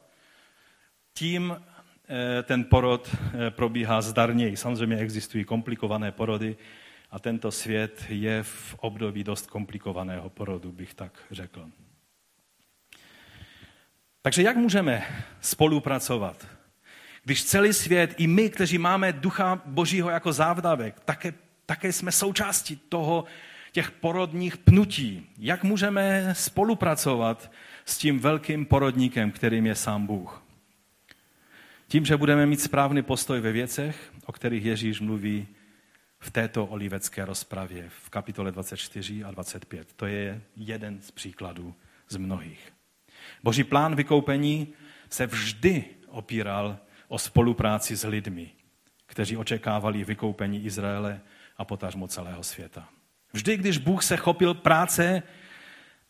[1.14, 1.56] tím
[2.08, 4.56] eh, ten porod eh, probíhá zdarněji.
[4.56, 6.56] Samozřejmě existují komplikované porody
[7.10, 11.70] a tento svět je v období dost komplikovaného porodu, bych tak řekl.
[14.22, 15.06] Takže jak můžeme
[15.40, 16.46] spolupracovat
[17.24, 21.34] když celý svět, i my, kteří máme ducha božího jako závdavek, také,
[21.66, 23.24] také jsme součástí toho,
[23.72, 25.26] těch porodních pnutí.
[25.38, 27.52] Jak můžeme spolupracovat
[27.84, 30.42] s tím velkým porodníkem, kterým je sám Bůh?
[31.88, 35.48] Tím, že budeme mít správný postoj ve věcech, o kterých Ježíš mluví
[36.20, 39.92] v této olivecké rozpravě v kapitole 24 a 25.
[39.96, 41.74] To je jeden z příkladů
[42.08, 42.72] z mnohých.
[43.42, 44.68] Boží plán vykoupení
[45.10, 46.78] se vždy opíral
[47.12, 48.50] o spolupráci s lidmi,
[49.06, 51.20] kteří očekávali vykoupení Izraele
[51.56, 52.88] a potažmo celého světa.
[53.32, 55.22] Vždy, když Bůh se chopil práce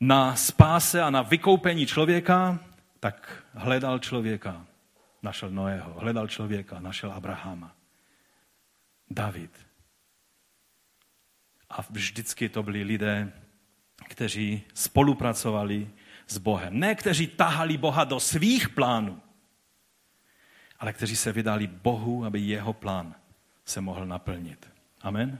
[0.00, 2.58] na spáse a na vykoupení člověka,
[3.00, 4.66] tak hledal člověka,
[5.22, 7.74] našel Noého, hledal člověka, našel Abrahama,
[9.10, 9.66] David.
[11.70, 13.32] A vždycky to byli lidé,
[14.08, 15.90] kteří spolupracovali
[16.26, 16.78] s Bohem.
[16.78, 19.22] Ne, kteří tahali Boha do svých plánů,
[20.82, 23.14] ale kteří se vydali Bohu, aby jeho plán
[23.64, 24.70] se mohl naplnit.
[25.02, 25.38] Amen.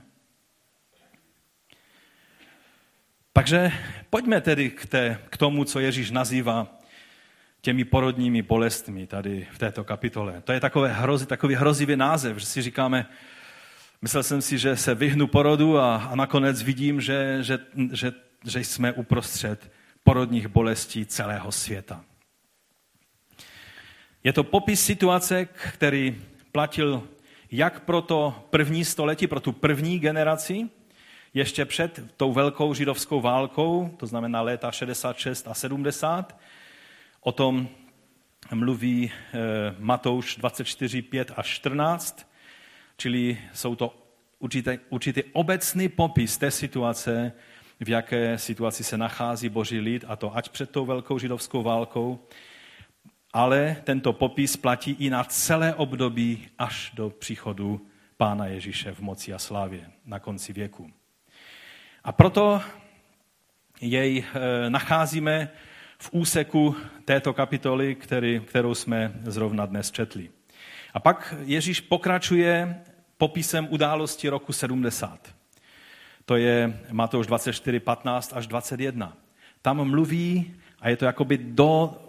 [3.33, 3.71] Takže
[4.09, 6.79] pojďme tedy k, té, k tomu, co Ježíš nazývá
[7.61, 10.41] těmi porodními bolestmi tady v této kapitole.
[10.41, 13.05] To je takové hrozi, takový hrozivý název, že si říkáme,
[14.01, 17.59] myslel jsem si, že se vyhnu porodu a, a nakonec vidím, že, že,
[17.91, 18.13] že,
[18.45, 19.71] že jsme uprostřed
[20.03, 22.03] porodních bolestí celého světa.
[24.23, 27.07] Je to popis situace, který platil
[27.51, 30.69] jak pro to první století, pro tu první generaci,
[31.33, 36.39] ještě před tou velkou židovskou válkou, to znamená léta 66 a 70.
[37.21, 37.67] O tom
[38.53, 39.39] mluví eh,
[39.79, 42.31] Matouš 24, 5 až 14,
[42.97, 43.95] čili jsou to
[44.39, 47.33] určitý, určitý obecný popis té situace,
[47.79, 52.19] v jaké situaci se nachází boží lid, a to ať před tou velkou židovskou válkou,
[53.33, 59.33] ale tento popis platí i na celé období až do příchodu Pána Ježíše v moci
[59.33, 60.91] a slávě na konci věku.
[62.03, 62.61] A proto
[63.81, 65.49] jej eh, nacházíme
[65.97, 70.29] v úseku této kapitoly, který, kterou jsme zrovna dnes četli.
[70.93, 72.83] A pak Ježíš pokračuje
[73.17, 75.35] popisem události roku 70.
[76.25, 79.17] To je Matouš 24, 15 až 21.
[79.61, 81.99] Tam mluví, a je to jakoby do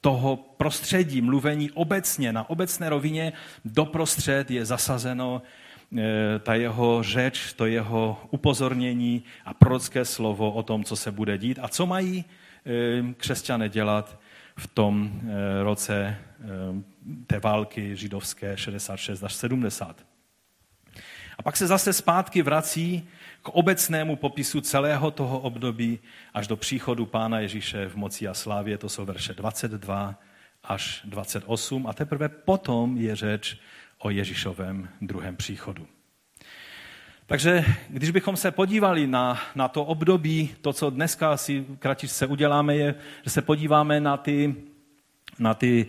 [0.00, 3.32] toho prostředí, mluvení obecně, na obecné rovině,
[3.64, 5.42] doprostřed je zasazeno
[5.98, 11.38] e, ta jeho řeč, to jeho upozornění a prorocké slovo o tom, co se bude
[11.38, 14.20] dít a co mají e, křesťané dělat
[14.56, 16.16] v tom e, roce
[17.26, 20.06] té války židovské 66 až 70.
[21.38, 23.08] A pak se zase zpátky vrací
[23.46, 25.98] k obecnému popisu celého toho období
[26.34, 28.78] až do příchodu Pána Ježíše v moci a slávě.
[28.78, 30.14] To jsou verše 22
[30.64, 33.56] až 28 a teprve potom je řeč
[33.98, 35.86] o Ježíšovém druhém příchodu.
[37.26, 42.76] Takže když bychom se podívali na, na to období, to, co dneska si kratičce uděláme,
[42.76, 44.54] je, že se podíváme na ty,
[45.38, 45.86] na ty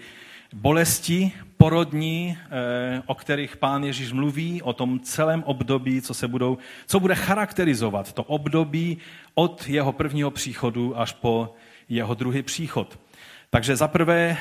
[0.54, 6.58] bolesti porodní, eh, o kterých pán Ježíš mluví, o tom celém období, co, se budou,
[6.88, 8.98] co bude charakterizovat to období
[9.36, 11.56] od jeho prvního příchodu až po
[11.90, 13.00] jeho druhý příchod.
[13.50, 14.38] Takže zaprvé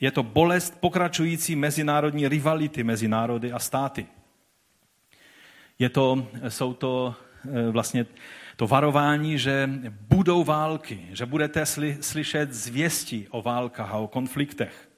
[0.00, 4.06] je to bolest pokračující mezinárodní rivality mezi národy a státy.
[5.78, 8.06] Je to, jsou to eh, vlastně
[8.56, 9.70] to varování, že
[10.08, 11.66] budou války, že budete
[12.00, 14.91] slyšet zvěsti o válkách a o konfliktech.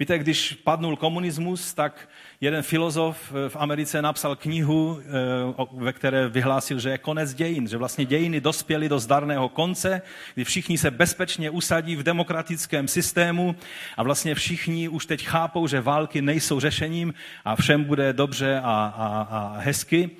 [0.00, 2.08] Víte, když padnul komunismus, tak
[2.40, 7.76] jeden filozof v Americe napsal knihu, eh, ve které vyhlásil, že je konec dějin, že
[7.76, 10.02] vlastně dějiny dospěly do zdarného konce,
[10.34, 13.56] kdy všichni se bezpečně usadí v demokratickém systému
[13.96, 18.94] a vlastně všichni už teď chápou, že války nejsou řešením a všem bude dobře a,
[18.96, 20.10] a, a hezky.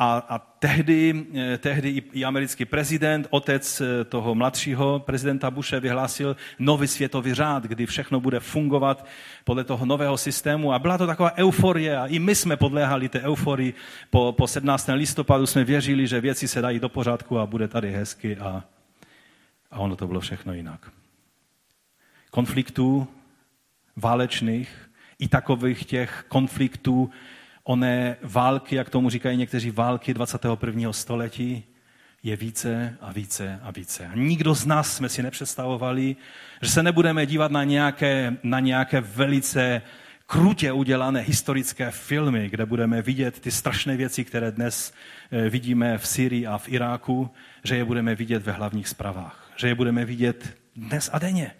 [0.00, 6.36] A, a tehdy, eh, tehdy i, americký prezident, otec eh, toho mladšího prezidenta Bushe vyhlásil
[6.58, 9.06] nový světový řád, kdy všechno bude fungovat
[9.44, 10.72] podle toho nového systému.
[10.72, 13.74] A byla to taková euforie a i my jsme podléhali té euforii.
[14.10, 14.88] Po, po 17.
[14.94, 18.64] listopadu jsme věřili, že věci se dají do pořádku a bude tady hezky a,
[19.70, 20.92] a ono to bylo všechno jinak.
[22.30, 23.08] Konfliktů
[23.96, 27.10] válečných, i takových těch konfliktů,
[27.68, 30.92] oné války, jak tomu říkají někteří války 21.
[30.92, 31.64] století,
[32.22, 34.06] je více a více a více.
[34.06, 36.16] A nikdo z nás jsme si nepředstavovali,
[36.62, 39.82] že se nebudeme dívat na nějaké, na nějaké velice
[40.26, 44.92] krutě udělané historické filmy, kde budeme vidět ty strašné věci, které dnes
[45.30, 47.30] eh, vidíme v Syrii a v Iráku,
[47.64, 49.52] že je budeme vidět ve hlavních zprávách.
[49.56, 51.50] Že je budeme vidět dnes a denně.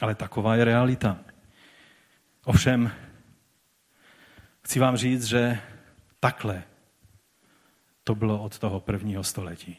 [0.00, 1.18] Ale taková je realita.
[2.44, 2.90] Ovšem,
[4.64, 5.60] chci vám říct, že
[6.20, 6.64] takhle
[8.04, 9.76] to bylo od toho prvního století.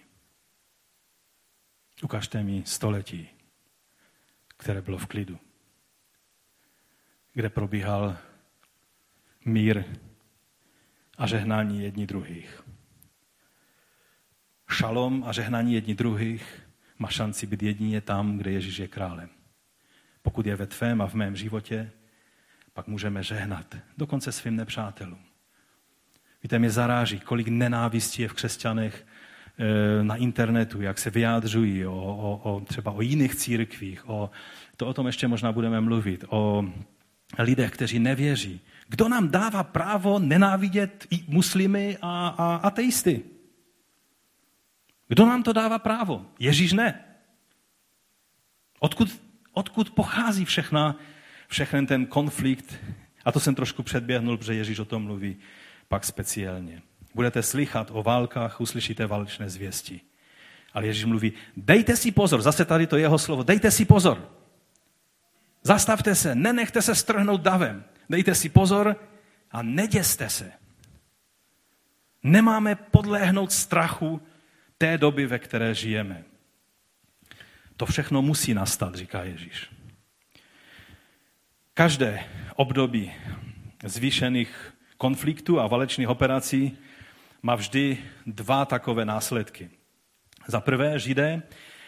[2.03, 3.29] Ukažte mi století,
[4.57, 5.39] které bylo v klidu,
[7.33, 8.17] kde probíhal
[9.45, 9.83] mír
[11.17, 12.63] a žehnání jedni druhých.
[14.69, 19.29] Šalom a žehnání jedni druhých má šanci být jedině tam, kde Ježíš je králem.
[20.21, 21.91] Pokud je ve tvém a v mém životě,
[22.73, 25.19] pak můžeme žehnat dokonce svým nepřátelům.
[26.43, 29.05] Víte, mě zaráží, kolik nenávistí je v křesťanech
[29.57, 34.29] eh, na internetu, jak se vyjádřují o, o, o třeba o jiných církvích, o,
[34.77, 36.65] to o tom ještě možná budeme mluvit, o
[37.39, 38.61] lidech, kteří nevěří.
[38.87, 43.23] Kdo nám dává právo nenávidět i muslimy a, a ateisty?
[45.07, 46.25] Kdo nám to dává právo?
[46.39, 47.03] Ježíš ne.
[48.79, 50.95] Odkud, odkud pochází všechna,
[51.53, 52.75] všechny ten konflikt?
[53.25, 55.37] A to jsem trošku předběhnul, protože Ježíš o tom mluví
[55.87, 56.81] pak speciálně.
[57.15, 60.01] Budete slychat o válkách, uslyšíte válečné zvěsti.
[60.73, 64.29] Ale Ježíš mluví, dejte si pozor, zase tady to jeho slovo, dejte si pozor.
[65.63, 67.83] Zastavte se, nenechte se strhnout davem.
[68.09, 68.95] Dejte si pozor
[69.51, 70.51] a neděste se.
[72.23, 74.21] Nemáme podléhnout strachu
[74.77, 76.23] té doby, ve které žijeme.
[77.77, 79.69] To všechno musí nastat, říká Ježíš.
[81.73, 82.19] Každé
[82.55, 83.11] období
[83.85, 86.77] zvýšených konfliktu a válečných operací
[87.41, 89.69] má vždy dva takové následky.
[90.47, 91.41] Za prvé, Židé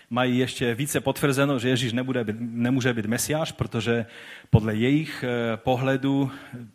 [0.10, 4.06] mají ještě více potvrzeno, že Ježíš nebude být, nemůže být mesiáš, protože
[4.50, 6.32] podle jejich eh, pohledu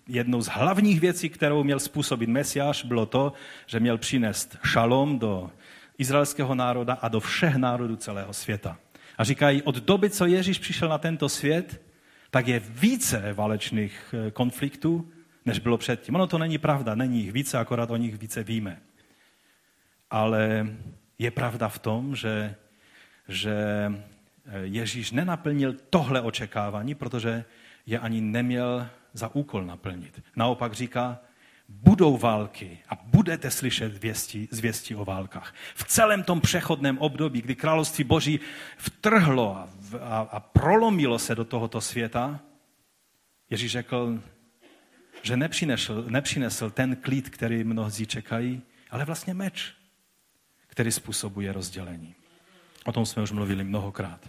[0.09, 3.33] jednou z hlavních věcí, kterou měl způsobit mesiáš, bylo to,
[3.67, 5.51] že měl přinést šalom do
[5.99, 8.79] izraelského národa a do všech národů celého světa.
[9.19, 11.90] A říkají, od doby, co Ježíš přišel na tento svět,
[12.31, 15.13] tak je více válečných eh, konfliktů,
[15.47, 16.15] než bylo předtím.
[16.15, 18.83] Ono to není pravda, není jich více, akorát o nich více víme.
[20.11, 20.67] Ale
[21.19, 22.55] je pravda v tom, že,
[23.29, 23.57] že
[24.63, 27.45] Ježíš nenaplnil tohle očekávání, protože
[27.87, 30.23] je ani neměl za úkol naplnit.
[30.37, 31.19] Naopak říká,
[31.71, 35.55] budou války a budete slyšet věsti, zvěsti o válkách.
[35.75, 38.41] V celém tom přechodném období, kdy království boží
[38.77, 39.69] vtrhlo a,
[40.01, 42.41] a, a prolomilo se do tohoto světa,
[43.51, 44.23] Ježíš řekl,
[45.23, 49.73] že nepřinesl, nepřinesl ten klid, který mnozí čekají, ale vlastně meč,
[50.67, 52.15] který způsobuje rozdělení.
[52.85, 54.29] O tom jsme už mluvili mnohokrát.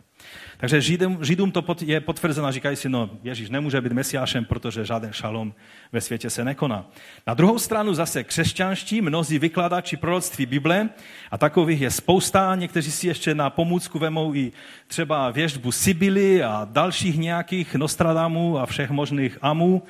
[0.58, 5.10] Takže Židům, Židům to je potvrzeno, říkají si, no Ježíš nemůže být mesiášem, protože žádný
[5.12, 5.54] šalom
[5.92, 6.86] ve světě se nekoná.
[7.28, 10.90] Na druhou stranu zase křesťanští, mnozí vykladači proroctví Bible,
[11.32, 14.52] a takových je spousta, někteří si ještě na pomůcku vemou i
[14.88, 19.84] třeba věžbu Sibily a dalších nějakých Nostradamů a všech možných Amů,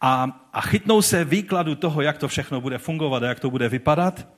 [0.00, 3.68] a, a chytnou se výkladu toho, jak to všechno bude fungovat a jak to bude
[3.68, 4.28] vypadat.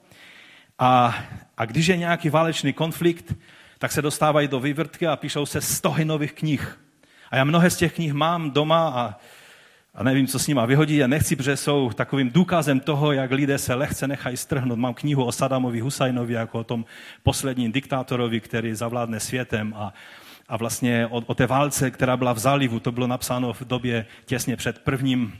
[0.78, 1.14] A,
[1.56, 3.34] a když je nějaký válečný konflikt,
[3.82, 6.78] tak se dostávají do vývrtky a píšou se stohy nových knih.
[7.30, 9.18] A já mnohé z těch knih mám doma a,
[9.94, 13.58] a nevím, co s nima vyhodí a nechci, protože jsou takovým důkazem toho, jak lidé
[13.58, 14.78] se lehce nechají strhnout.
[14.78, 16.84] Mám knihu o Sadamovi Husajnovi, jako o tom
[17.22, 19.92] posledním diktátorovi, který zavládne světem a,
[20.48, 22.80] a vlastně o, o té válce, která byla v zálivu.
[22.80, 25.32] To bylo napsáno v době těsně před prvním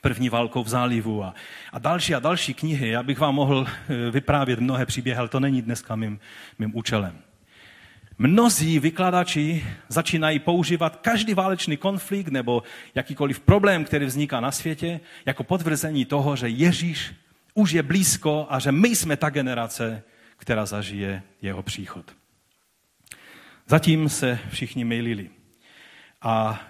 [0.00, 1.34] první válkou v zálivu a,
[1.72, 2.88] a další a další knihy.
[2.88, 6.20] Já bych vám mohl eh, vyprávět mnohé příběhy, ale to není dneska mým,
[6.58, 7.29] mým účelem.
[8.22, 12.62] Mnozí vykladači začínají používat každý válečný konflikt nebo
[12.94, 17.14] jakýkoliv problém, který vzniká na světě, jako potvrzení toho, že Ježíš
[17.54, 20.02] už je blízko a že my jsme ta generace,
[20.36, 22.12] která zažije jeho příchod.
[23.66, 25.30] Zatím se všichni mylili.
[26.22, 26.60] A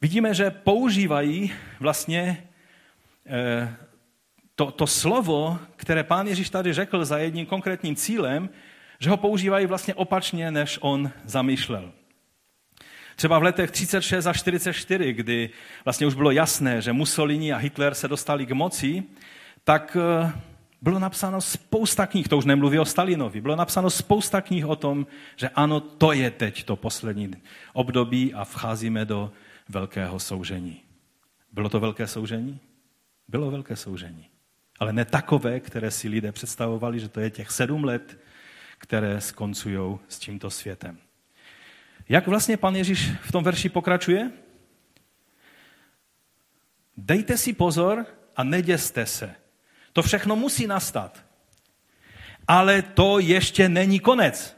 [0.00, 2.48] vidíme, že používají vlastně
[3.26, 3.76] eh,
[4.54, 8.48] to, to slovo, které pán Ježíš tady řekl za jedním konkrétním cílem,
[9.04, 11.92] že ho používají vlastně opačně, než on zamýšlel.
[13.16, 15.50] Třeba v letech 36 a 44, kdy
[15.84, 19.02] vlastně už bylo jasné, že Mussolini a Hitler se dostali k moci,
[19.64, 20.32] tak eh,
[20.82, 25.06] bylo napsáno spousta knih, to už nemluví o Stalinovi, bylo napsáno spousta knih o tom,
[25.36, 27.30] že ano, to je teď to poslední
[27.72, 29.32] období a vcházíme do
[29.68, 30.80] velkého soužení.
[31.52, 32.60] Bylo to velké soužení?
[33.28, 34.26] Bylo velké soužení.
[34.80, 38.18] Ale ne takové, které si lidé představovali, že to je těch sedm let,
[38.78, 40.98] které skoncují s tímto světem.
[42.08, 44.30] Jak vlastně pan Ježíš v tom verši pokračuje?
[46.96, 48.06] Dejte si pozor
[48.36, 49.34] a neděste se.
[49.92, 51.24] To všechno musí nastat.
[52.48, 54.56] Ale to ještě není konec.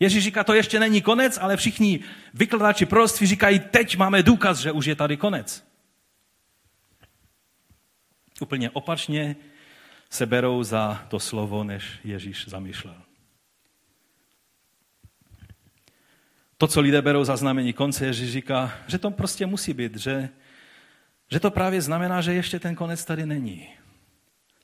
[0.00, 2.00] Ježíš říká, to ještě není konec, ale všichni
[2.34, 5.64] vykladači proroctví říkají, teď máme důkaz, že už je tady konec.
[8.40, 9.36] Úplně opačně
[10.10, 12.94] se berou za to slovo, než Ježíš zamýšlel.
[16.58, 20.28] To, co lidé berou za znamení konce, Ježíš říká, že to prostě musí být, že,
[21.30, 23.68] že to právě znamená, že ještě ten konec tady není.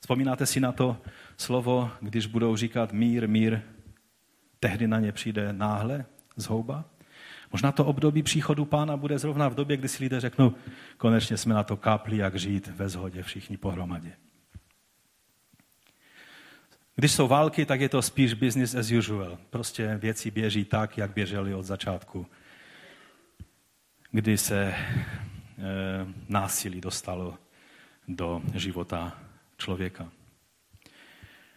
[0.01, 0.97] Vzpomínáte si na to
[1.37, 3.61] slovo, když budou říkat mír, mír,
[4.59, 6.85] tehdy na ně přijde náhle zhouba?
[7.51, 10.53] Možná to období příchodu pána bude zrovna v době, kdy si lidé řeknou,
[10.97, 14.11] konečně jsme na to kápli, jak žít ve shodě všichni pohromadě.
[16.95, 19.37] Když jsou války, tak je to spíš business as usual.
[19.49, 22.27] Prostě věci běží tak, jak běžely od začátku,
[24.11, 24.75] kdy se e,
[26.29, 27.37] násilí dostalo
[28.07, 29.19] do života
[29.57, 30.11] člověka.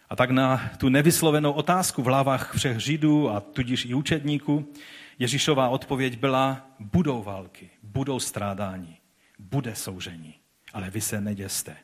[0.09, 4.72] A tak na tu nevyslovenou otázku v hlavách všech Židů a tudíž i učedníků
[5.18, 8.99] Ježíšová odpověď byla, budou války, budou strádání,
[9.39, 10.34] bude soužení,
[10.72, 11.76] ale vy se neděste.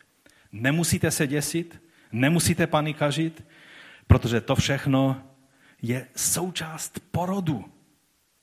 [0.53, 1.83] Nemusíte se děsit,
[2.15, 3.45] Nemusíte panikařit,
[4.07, 5.17] protože to všechno
[5.83, 7.65] je součást porodu,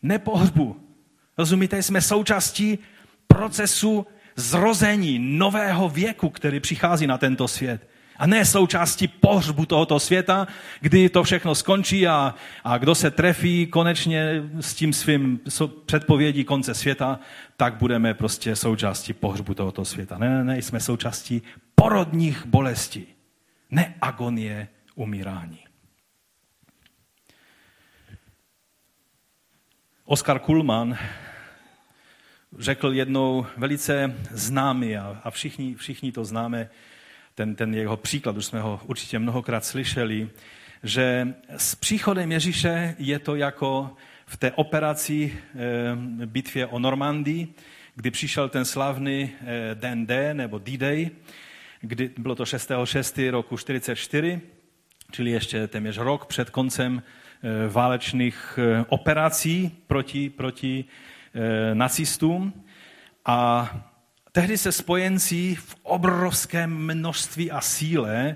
[0.01, 0.79] ne pohřbu.
[1.37, 2.79] Rozumíte, jsme součástí
[3.27, 7.89] procesu zrození nového věku, který přichází na tento svět.
[8.17, 10.47] A ne součástí pohřbu tohoto světa,
[10.81, 15.39] kdy to všechno skončí a, a kdo se trefí konečně s tím svým
[15.85, 17.19] předpovědí konce světa,
[17.57, 20.17] tak budeme prostě součástí pohřbu tohoto světa.
[20.17, 21.41] Ne, ne, ne, jsme součástí
[21.75, 23.07] porodních bolestí
[23.71, 25.59] ne agonie umírání.
[30.05, 30.97] Oskar Kulman
[32.57, 36.69] řekl jednou velice známý a, a všichni, všichni to známe,
[37.35, 40.29] ten, ten jeho příklad, už jsme ho určitě mnohokrát slyšeli,
[40.83, 43.95] že s příchodem Ježíše je to jako
[44.25, 47.53] v té operaci e, bitvě o Normandii,
[47.95, 51.09] kdy přišel ten slavný e, den D nebo D-Day,
[51.81, 53.31] kdy bylo to 6.6.
[53.31, 54.41] roku 44,
[55.11, 60.85] čili ještě téměř rok před koncem eh, válečných eh, operací proti, proti
[61.33, 62.63] eh, nacistům.
[63.25, 63.69] A
[64.31, 68.35] tehdy se spojenci v obrovském množství a síle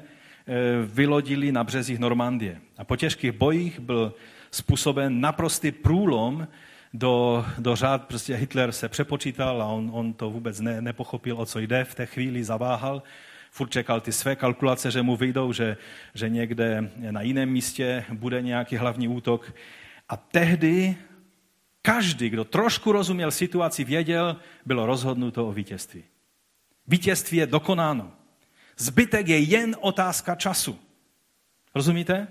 [0.86, 2.62] vylodili na březích Normandie.
[2.78, 4.14] A po těžkých bojích byl
[4.52, 6.48] způsoben naprostý průlom
[6.93, 11.46] do, do řád, prostě Hitler se přepočítal a on, on to vůbec ne, nepochopil, o
[11.46, 13.04] co jde, v té chvíli zaváhal
[13.56, 15.78] furt čekal ty své kalkulace, že mu vyjdou, že,
[16.14, 19.53] že někde na jiném místě bude nějaký hlavní útok.
[20.10, 20.97] A tehdy
[21.82, 26.03] každý, kdo trošku rozuměl situaci, věděl, bylo rozhodnuto o vítězství.
[26.88, 28.12] Vítězství je dokonáno.
[28.78, 30.80] Zbytek je jen otázka času.
[31.76, 32.28] Rozumíte?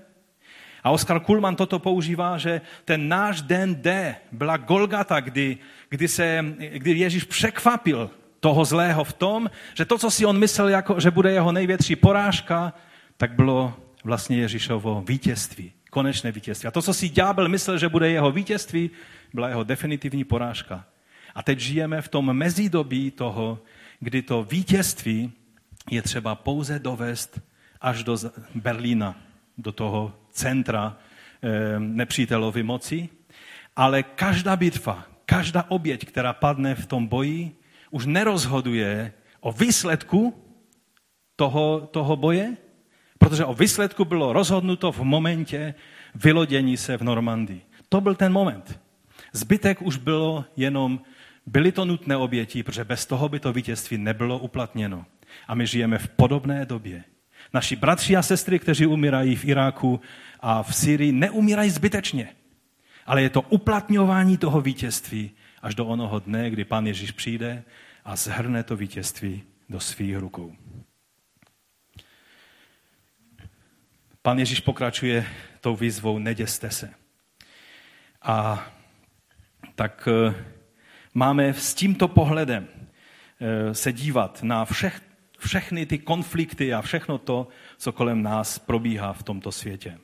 [0.83, 5.59] A Oskar Kulman toto používá, že ten náš den D byla Golgata, kdy,
[5.89, 8.11] kdy, se, kdy Ježíš překvapil
[8.45, 9.41] toho zlého v tom,
[9.73, 12.77] že to, co si on myslel, jako, že bude jeho největší porážka,
[13.17, 13.73] tak bylo
[14.05, 16.69] vlastně Ježíšovo vítězství, konečné vítězství.
[16.69, 18.91] A to, co si ďábel myslel, že bude jeho vítězství,
[19.33, 20.85] byla jeho definitivní porážka.
[21.35, 23.59] A teď žijeme v tom mezidobí toho,
[24.01, 25.33] kdy to vítězství
[25.91, 27.41] je třeba pouze dovést
[27.81, 28.17] až do
[28.55, 29.17] Berlína,
[29.59, 33.09] do toho centra eh, nepřítelovy moci.
[33.77, 37.64] Ale každá bitva, každá oběť, která padne v tom boji,
[37.95, 40.35] už nerozhoduje o výsledku
[41.37, 42.57] toho, toho boje,
[43.19, 45.75] protože o výsledku bylo rozhodnuto v momentě
[46.15, 47.63] vylodění se v Normandii.
[47.89, 48.81] To byl ten moment.
[49.33, 51.01] Zbytek už bylo jenom,
[51.47, 55.07] byly to nutné oběti, protože bez toho by to vítězství nebylo uplatněno.
[55.49, 57.05] A my žijeme v podobné době.
[57.55, 60.01] Naši bratři a sestry, kteří umírají v Iráku
[60.41, 62.29] a v Syrii, neumírají zbytečně.
[63.07, 65.31] Ale je to uplatňování toho vítězství
[65.63, 67.65] až do onoho dne, kdy pan Ježíš přijde
[68.05, 70.57] a zhrne to vítězství do svých rukou.
[74.23, 75.27] Pan Ježíš pokračuje
[75.61, 76.91] tou výzvou neděste se.
[78.23, 78.67] A
[79.75, 80.45] tak eh,
[81.15, 82.69] máme s tímto pohledem
[83.41, 85.01] eh, se dívat na všech,
[85.39, 89.99] všechny ty konflikty a všechno to, co kolem nás probíhá v tomto světě.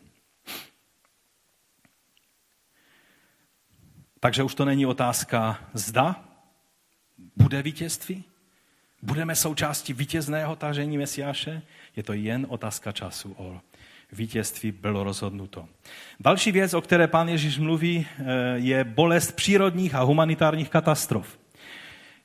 [4.20, 6.29] Takže už to není otázka zda
[7.36, 8.24] bude vítězství,
[9.02, 11.62] budeme součástí vítězného tažení Mesiáše,
[11.96, 13.34] je to jen otázka času.
[13.38, 13.60] O
[14.12, 15.68] vítězství bylo rozhodnuto.
[16.20, 21.38] Další věc, o které pán Ježíš mluví, eh, je bolest přírodních a humanitárních katastrof.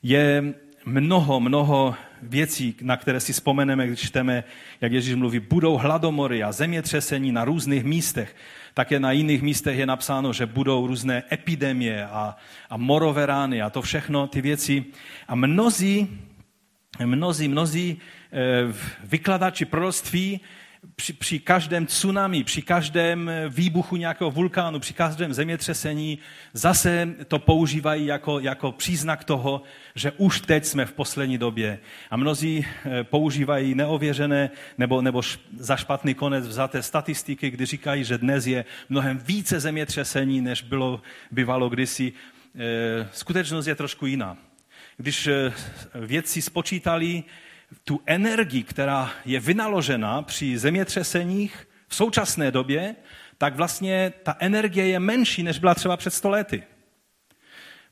[0.04, 0.54] Je
[0.86, 1.96] mnoho, mnoho
[2.28, 4.44] věcí, na které si vzpomeneme, když čteme,
[4.82, 8.36] jak Ježíš mluví, budou hladomory a zemětřesení na různých místech.
[8.74, 12.36] Také na jiných místech je napsáno, že budou různé epidemie a,
[12.70, 14.86] a morové rány a to všechno, ty věci.
[15.28, 16.20] A mnozí,
[17.06, 18.74] mnozí, mnozí eh,
[19.04, 20.40] vykladači proroctví
[20.96, 26.20] při, při každém tsunami, při každém výbuchu nějakého vulkánu, při každém zemětřesení
[26.54, 29.62] zase to používají jako, jako příznak toho,
[29.96, 31.80] že už teď jsme v poslední době.
[32.10, 35.22] A mnozí eh, používají neověřené nebo, nebo
[35.58, 41.02] za špatný konec vzaté statistiky, kdy říkají, že dnes je mnohem více zemětřesení, než bylo
[41.32, 42.14] bývalo kdysi.
[42.56, 44.38] Eh, skutečnost je trošku jiná.
[44.98, 45.54] Když eh,
[45.96, 47.24] vědci spočítali,
[47.84, 52.96] tu energii, která je vynaložena při zemětřeseních v současné době,
[53.38, 56.64] tak vlastně ta energie je menší, než byla třeba před stolety.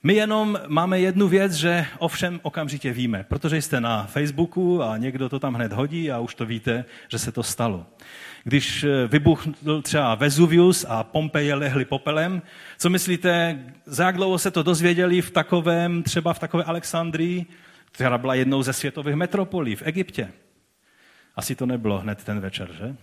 [0.06, 5.30] My jenom máme jednu věc, že ovšem okamžitě víme, protože jste na Facebooku a někdo
[5.30, 7.86] to tam hned hodí a už to víte, že se to stalo.
[8.44, 12.42] Když eh, vybuchl třeba Vesuvius a Pompeje lehly popelem,
[12.78, 17.46] co myslíte, za jak dlouho se to dozvěděli v takovém, třeba v takové Alexandrii,
[17.94, 20.32] která byla jednou ze světových metropolí v Egyptě.
[21.36, 22.96] Asi to nebylo hned ten večer, že?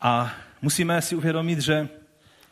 [0.00, 1.88] A musíme si uvědomit, že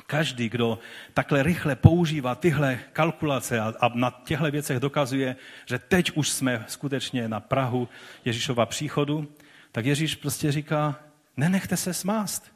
[0.07, 0.79] každý, kdo
[1.15, 6.65] takhle rychle používá tyhle kalkulace a, a na těchto věcech dokazuje, že teď už jsme
[6.69, 7.89] skutečně na Prahu
[8.25, 9.33] Ježíšova příchodu,
[9.73, 11.01] tak Ježíš prostě říká,
[11.37, 12.53] nenechte se smást.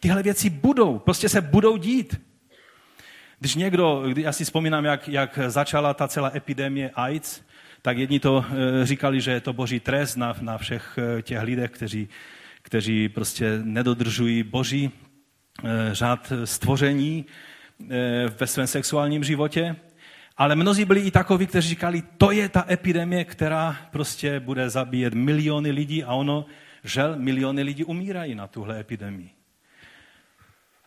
[0.00, 2.27] Tyhle věci budou, prostě se budou dít.
[3.40, 7.42] Když někdo, já si vzpomínám, jak, jak začala ta celá epidemie AIDS,
[7.82, 11.42] tak jedni to eh, říkali, že je to boží trest na, na všech eh, těch
[11.42, 12.08] lidech, kteří,
[12.62, 17.26] kteří prostě nedodržují boží eh, řád stvoření
[18.38, 19.76] ve svém sexuálním životě.
[20.36, 25.14] Ale mnozí byli i takoví, kteří říkali, to je ta epidemie, která prostě bude zabíjet
[25.14, 26.46] miliony lidí a ono,
[26.84, 29.30] žel, miliony lidí umírají na tuhle epidemii.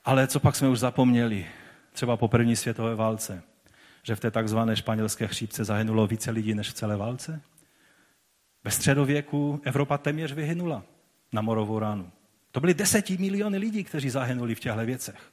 [0.05, 1.45] Ale co pak jsme už zapomněli?
[1.93, 3.43] Třeba po první světové válce,
[4.03, 7.41] že v té takzvané španělské chřípce zahynulo více lidí než v celé válce?
[8.63, 10.83] Ve středověku Evropa téměř vyhynula
[11.33, 12.11] na morovou ránu.
[12.51, 15.31] To byly deseti miliony lidí, kteří zahynuli v těchto věcech.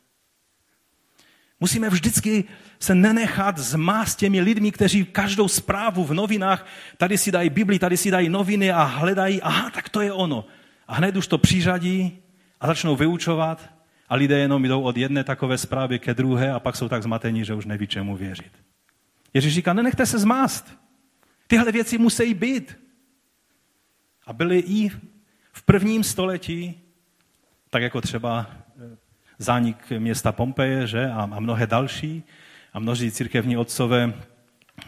[1.60, 2.44] Musíme vždycky
[2.78, 7.96] se nenechat zmást těmi lidmi, kteří každou zprávu v novinách, tady si dají Bibli, tady
[7.96, 10.44] si dají noviny a hledají, aha, tak to je ono.
[10.88, 12.22] A hned už to přiřadí
[12.60, 13.77] a začnou vyučovat
[14.08, 17.44] a lidé jenom jdou od jedné takové zprávy ke druhé a pak jsou tak zmatení,
[17.44, 18.52] že už neví, čemu věřit.
[19.34, 20.78] Ježíš říká, nenechte se zmást.
[21.46, 22.78] Tyhle věci musí být.
[24.26, 24.88] A byly i
[25.52, 26.80] v prvním století,
[27.70, 28.96] tak jako třeba eh,
[29.38, 31.06] zánik města Pompeje, že?
[31.06, 32.22] A, a mnohé další.
[32.72, 34.12] A množí církevní otcové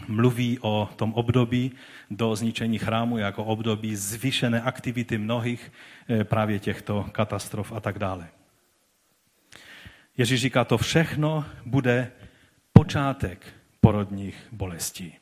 [0.09, 1.73] mluví o tom období
[2.11, 5.73] do zničení chrámu jako období zvýšené aktivity mnohých
[6.09, 8.29] eh, právě těchto katastrof a tak dále.
[10.17, 12.13] Ježíš říká, to všechno bude
[12.73, 13.47] počátek
[13.81, 15.15] porodních bolestí.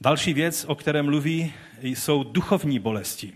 [0.00, 3.32] Další věc, o které mluví, jsou duchovní bolesti.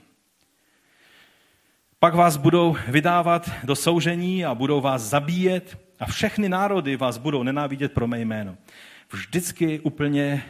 [1.98, 7.42] Pak vás budou vydávat do soužení a budou vás zabíjet a všechny národy vás budou
[7.42, 8.56] nenávidět pro mé jméno.
[9.12, 10.44] Vždycky úplně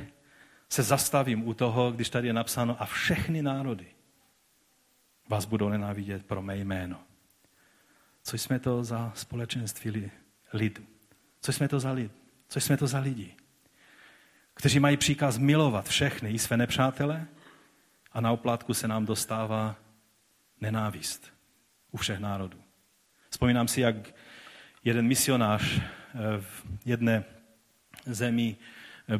[0.69, 3.87] se zastavím u toho, když tady je napsáno a všechny národy
[5.29, 6.97] vás budou nenávidět pro mé jméno.
[8.23, 10.11] Co jsme to za společenství
[10.53, 10.83] lidu?
[11.41, 12.13] Co jsme to za lid?
[12.49, 13.35] Co jsme to za lidi?
[14.55, 17.27] Kteří mají příkaz milovat všechny i své nepřátele
[18.13, 19.77] a na oplátku se nám dostává
[20.61, 21.33] nenávist
[21.91, 22.59] u všech národů.
[23.31, 23.97] Vzpomínám si, jak
[24.85, 25.83] jeden misionář eh,
[26.41, 27.25] v jedné
[28.07, 28.57] zemi
[29.09, 29.19] eh,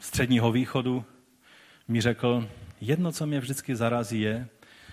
[0.00, 1.04] středního východu
[1.88, 2.48] mi řekl,
[2.80, 4.48] jedno, co mě vždycky zarazí, je,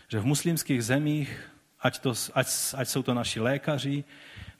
[0.07, 1.49] že v muslimských zemích,
[1.83, 4.03] ať, to, ať, ať jsou to naši lékaři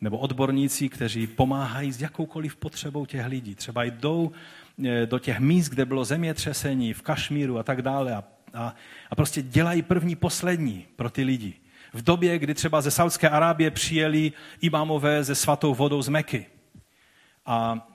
[0.02, 4.32] nebo odborníci, kteří pomáhají s jakoukoliv potřebou těch lidí, třeba jdou
[4.86, 8.76] eh, do těch míst, kde bylo zemětřesení, v Kašmíru a tak dále a, a,
[9.10, 11.54] a prostě dělají první, poslední pro ty lidi
[11.94, 16.46] v době, kdy třeba ze Saudské Arábie přijeli imámové ze svatou vodou z Meky.
[17.46, 17.88] A,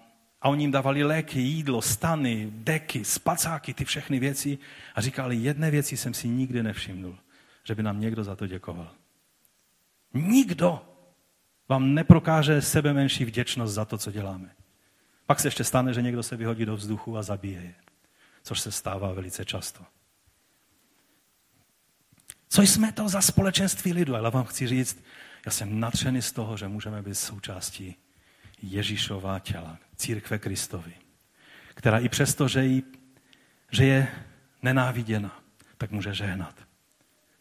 [0.43, 4.59] a oni jim dávali léky, jídlo, stany, deky, spacáky, ty všechny věci.
[4.95, 7.19] A říkali, jedné věci jsem si nikdy nevšimnul,
[7.65, 8.91] že by nám někdo za to děkoval.
[10.15, 10.81] Nikdo
[11.69, 14.51] vám neprokáže sebe menší vděčnost za to, co děláme.
[15.27, 17.75] Pak se ještě stane, že někdo se vyhodí do vzduchu a zabije je,
[18.43, 19.85] což se stává velice často.
[22.49, 24.17] Co jsme to za společenství lidu?
[24.17, 25.05] Ale vám chci říct,
[25.47, 27.97] já jsem natřený z toho, že můžeme být součástí
[28.63, 30.93] Ježíšova těla, církve Kristovi,
[31.75, 32.83] která i přesto, že, jí,
[33.71, 34.09] že je
[34.63, 35.41] nenáviděna,
[35.79, 36.55] tak může žehnat,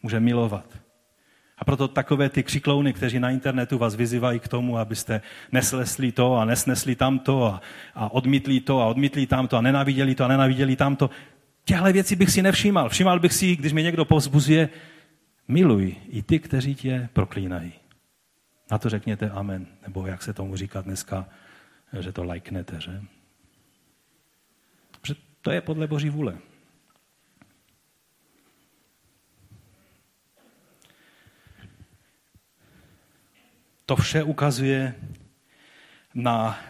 [0.02, 0.78] může milovat.
[1.58, 5.20] A proto takové ty křiklouny, kteří na internetu vás vyzývají k tomu, abyste
[5.52, 7.60] neslesli to a nesnesli tamto a,
[7.94, 11.10] a odmítli to a odmítli tamto a nenáviděli to a nenáviděli tamto,
[11.64, 12.88] těhle věci bych si nevšímal.
[12.88, 14.68] Všímal bych si, když mě někdo povzbuzuje,
[15.48, 17.72] Miluj i ty, kteří tě proklínají.
[18.70, 21.28] Na to řekněte amen, nebo jak se tomu říká dneska,
[22.00, 23.02] že to lajknete, že?
[25.06, 26.38] Že to je podle Boží vůle.
[33.88, 34.94] To vše ukazuje
[36.14, 36.60] na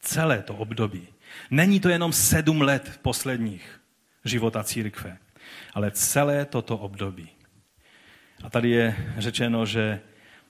[0.00, 1.08] celé to období.
[1.50, 3.80] Není to jenom sedm let posledních
[4.24, 5.18] života církve
[5.74, 7.28] ale celé toto období.
[8.42, 10.00] A tady je řečeno, že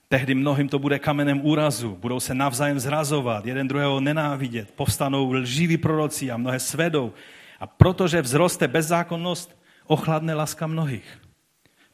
[0.07, 5.77] tehdy mnohým to bude kamenem úrazu, budou se navzájem zrazovat, jeden druhého nenávidět, povstanou lživí
[5.77, 7.13] proroci a mnohé svedou.
[7.59, 11.21] A protože vzroste bezzákonnost, ochladne láska mnohých.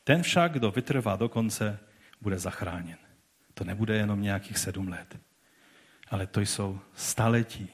[0.03, 1.80] Ten však, kdo vytrvá do konce,
[2.21, 2.97] bude zachráněn.
[3.58, 5.18] To nebude jenom nějakých sedm let,
[6.10, 7.70] ale to jsou staletí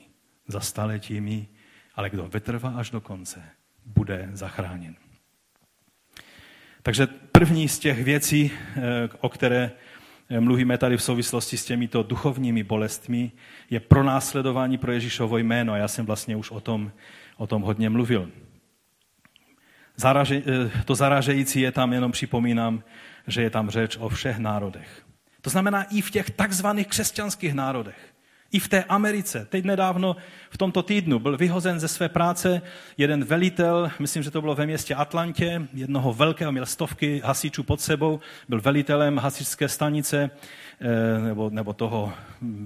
[0.47, 1.47] za staletími,
[1.95, 3.43] ale kdo vytrvá až do konce,
[3.85, 4.95] bude zachráněn.
[6.83, 8.81] Takže první z těch věcí, eh,
[9.19, 9.71] o které
[10.29, 13.31] eh, mluvíme tady v souvislosti s těmito duchovními bolestmi,
[13.69, 15.75] je pronásledování pro Ježíšovo jméno.
[15.75, 16.91] Já jsem vlastně už o tom,
[17.37, 18.31] o tom hodně mluvil.
[19.95, 22.83] Zaraže, eh, to zaražející je tam, jenom připomínám,
[23.27, 25.03] že je tam řeč o všech národech.
[25.43, 28.13] To znamená i v těch takzvaných křesťanských národech.
[28.51, 29.47] I v té Americe.
[29.49, 30.15] Teď nedávno
[30.49, 32.61] v tomto týdnu byl vyhozen ze své práce
[32.97, 37.81] jeden velitel, myslím, že to bylo ve městě Atlantě, jednoho velkého, měl stovky hasičů pod
[37.81, 38.19] sebou,
[38.49, 40.29] byl velitelem hasičské stanice
[40.79, 42.13] eh, nebo, nebo toho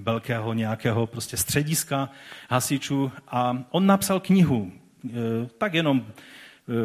[0.02, 2.10] velkého nějakého prostě střediska
[2.50, 4.72] hasičů a on napsal knihu,
[5.06, 5.10] eh,
[5.58, 6.06] tak jenom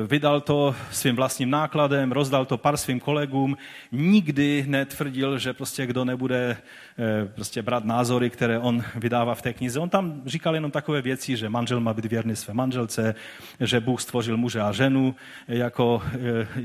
[0.07, 3.57] vydal to svým vlastním nákladem, rozdal to pár svým kolegům,
[3.91, 9.53] nikdy netvrdil, že prostě kdo nebude eh, prostě brát názory, které on vydává v té
[9.53, 9.79] knize.
[9.79, 13.15] On tam říkal jenom takové věci, že manžel má být věrný své manželce,
[13.59, 15.15] že Bůh stvořil muže a ženu,
[15.47, 16.03] jako,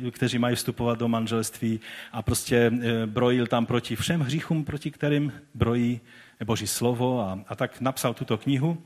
[0.06, 1.80] eh, kteří mají vstupovat do manželství
[2.12, 2.72] a prostě
[3.06, 6.00] brojil tam proti všem hříchům, proti kterým brojí
[6.44, 8.78] Boží slovo a, a tak napsal tuto knihu.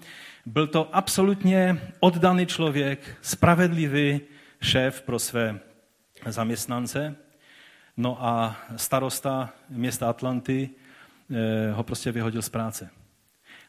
[0.46, 4.20] Byl to absolutně oddaný člověk, spravedlivý
[4.60, 5.60] šéf pro své
[6.26, 7.16] zaměstnance.
[7.96, 10.70] No a starosta města Atlanty
[11.30, 12.90] eh, ho prostě vyhodil z práce.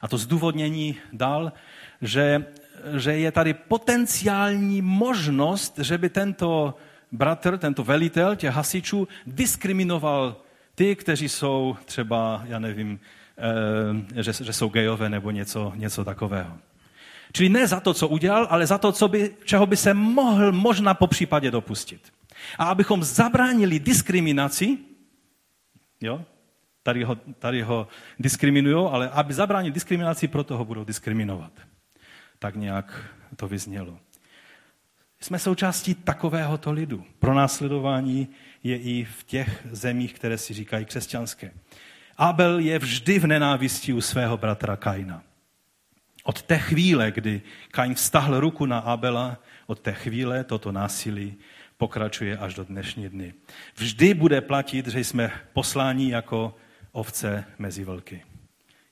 [0.01, 1.53] A to zdůvodnění dal,
[2.01, 2.45] že,
[2.97, 6.75] že je tady potenciální možnost, že by tento
[7.11, 10.41] bratr, tento velitel těch hasičů diskriminoval
[10.75, 12.99] ty, kteří jsou třeba, já nevím,
[14.15, 16.57] že, že jsou gejové nebo něco, něco takového.
[17.33, 20.51] Čili ne za to, co udělal, ale za to, co by, čeho by se mohl
[20.51, 22.13] možná po případě dopustit.
[22.57, 24.77] A abychom zabránili diskriminaci,
[26.01, 26.25] jo,
[26.83, 27.87] tady ho, tady ho
[28.19, 31.51] diskriminují, ale aby zabránili diskriminaci, proto ho budou diskriminovat.
[32.39, 33.05] Tak nějak
[33.35, 33.99] to vyznělo.
[35.19, 37.03] Jsme součástí takovéhoto lidu.
[37.19, 38.27] Pro následování
[38.63, 41.51] je i v těch zemích, které si říkají křesťanské.
[42.17, 45.23] Abel je vždy v nenávisti u svého bratra Kaina.
[46.23, 47.41] Od té chvíle, kdy
[47.71, 49.37] Kain vztahl ruku na Abela,
[49.67, 51.35] od té chvíle toto násilí
[51.77, 53.33] pokračuje až do dnešní dny.
[53.75, 56.55] Vždy bude platit, že jsme posláni jako
[56.91, 58.23] ovce mezi vlky.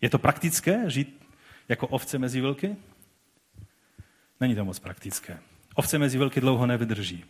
[0.02, 1.22] Je to praktické žít
[1.70, 2.76] jako ovce mezi vlky?
[4.40, 5.40] Není to moc praktické.
[5.76, 7.26] Ovce mezi vlky dlouho nevydrží.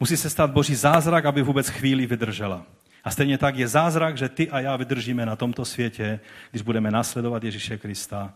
[0.00, 2.66] Musí se stát boží zázrak, aby vůbec chvíli vydržela.
[3.04, 6.90] A stejně tak je zázrak, že ty a já vydržíme na tomto světě, když budeme
[6.90, 8.34] následovat Ježíše Krista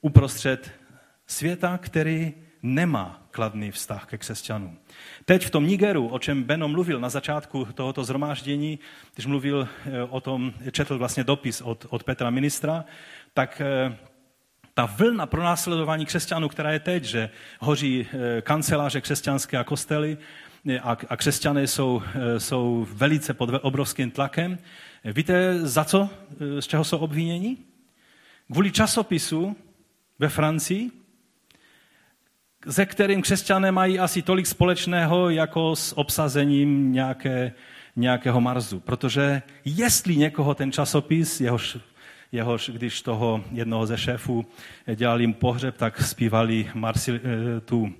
[0.00, 0.70] uprostřed
[1.26, 4.78] světa, který nemá kladný vztah ke křesťanům.
[5.24, 8.78] Teď v tom Nigeru, o čem Beno mluvil na začátku tohoto zhromáždění,
[9.14, 12.84] když mluvil eh, o tom, četl vlastně dopis od, od Petra ministra,
[13.34, 13.96] tak eh,
[14.74, 17.30] ta vlna pronásledování křesťanů, která je teď, že
[17.60, 20.18] hoří eh, kanceláře křesťanské a kostely
[20.82, 22.02] a, a křesťané jsou,
[22.38, 24.58] jsou velice pod obrovským tlakem.
[25.04, 26.08] Víte, za co,
[26.60, 27.56] z čeho jsou obviněni?
[28.52, 29.56] Kvůli časopisu
[30.18, 30.90] ve Francii,
[32.70, 37.52] se kterým křesťané mají asi tolik společného jako s obsazením nějaké,
[37.96, 38.80] nějakého Marsu.
[38.80, 41.78] Protože jestli někoho ten časopis, jehož,
[42.32, 44.46] jehož když toho jednoho ze šéfů
[44.94, 47.92] dělali jim pohřeb, tak zpívali Marsil, eh, tu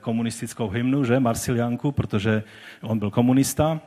[0.00, 2.42] komunistickou hymnu, že, Marsilianku, protože
[2.80, 3.80] on byl komunista,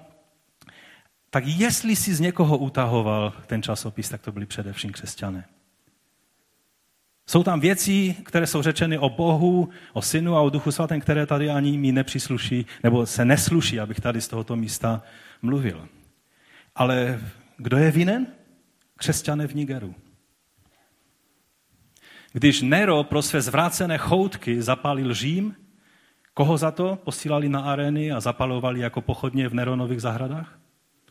[1.29, 5.45] tak jestli si z někoho utahoval ten časopis, tak to byli především křesťané.
[7.27, 11.25] Jsou tam věci, které jsou řečeny o Bohu, o Synu a o Duchu Svatém, které
[11.25, 15.01] tady ani mi nepřísluší, nebo se nesluší, abych tady z tohoto místa
[15.41, 15.87] mluvil.
[16.75, 17.19] Ale
[17.57, 18.27] kdo je vinen?
[18.97, 19.95] Křesťané v Nigeru.
[22.35, 25.55] Když Nero pro své zvrácené choutky zapálil Řím,
[26.33, 30.59] koho za to posílali na arény a zapalovali jako pochodně v Neronových zahradách?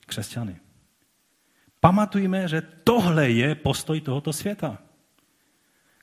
[0.07, 0.57] Křesťany.
[1.81, 4.79] Pamatujme, že tohle je postoj tohoto světa.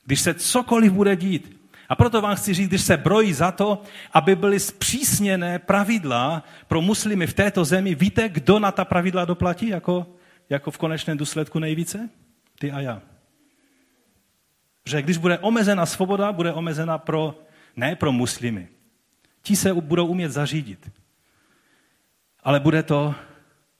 [0.04, 1.60] Když se cokoliv bude dít.
[1.88, 6.80] A proto vám chci říct, když se brojí za to, aby byly zpřísněné pravidla pro
[6.80, 10.06] muslimy v této zemi, víte, kdo na ta pravidla doplatí jako,
[10.50, 12.10] jako v konečném důsledku nejvíce?
[12.58, 13.11] Ty a já.
[14.84, 17.38] Že když bude omezena svoboda, bude omezena pro,
[17.76, 18.68] ne pro muslimy.
[19.42, 20.90] Ti se budou umět zařídit.
[22.42, 23.14] Ale bude to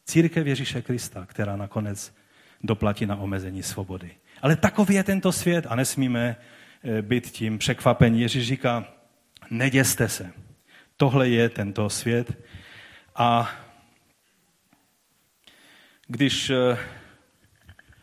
[0.04, 2.14] církev Ježíše Krista, která nakonec
[2.62, 4.10] doplatí na omezení svobody.
[4.42, 6.36] Ale takový je tento svět a nesmíme
[6.84, 8.20] eh, být tím překvapení.
[8.20, 8.84] Ježíš říká,
[9.50, 10.32] neděste se.
[10.96, 12.38] Tohle je tento svět.
[13.16, 13.50] A
[16.06, 16.78] když eh,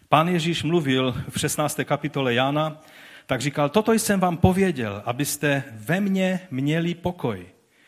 [0.10, 1.80] pán Ježíš mluvil v 16.
[1.84, 2.82] kapitole Jana,
[3.26, 7.48] tak říkal, toto jsem vám pověděl, abyste ve mně měli pokoj.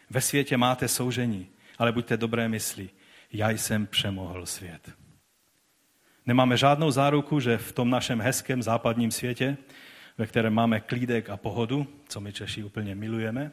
[0.09, 1.47] Ve světě máte soužení,
[1.77, 2.89] ale buďte dobré mysli.
[3.33, 4.91] Já jsem přemohl svět.
[6.25, 9.57] Nemáme žádnou záruku, že v tom našem hezkém západním světě,
[10.17, 13.51] ve kterém máme klídek a pohodu, co my Češi úplně milujeme,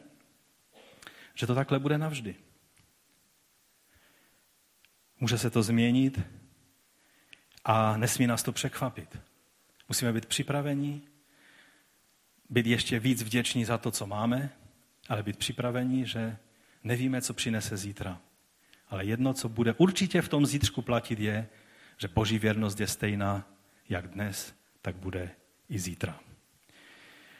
[1.35, 2.35] že to takhle bude navždy.
[5.19, 6.19] Může se to změnit
[7.65, 9.17] a nesmí nás to překvapit.
[9.89, 11.01] Musíme být připraveni,
[12.49, 14.49] být ještě víc vděční za to, co máme,
[15.09, 16.37] ale být připraveni, že
[16.83, 18.19] nevíme, co přinese zítra.
[18.89, 21.47] Ale jedno, co bude určitě v tom zítřku platit, je,
[21.97, 23.47] že boží věrnost je stejná,
[23.89, 25.29] jak dnes, tak bude
[25.69, 26.19] i zítra.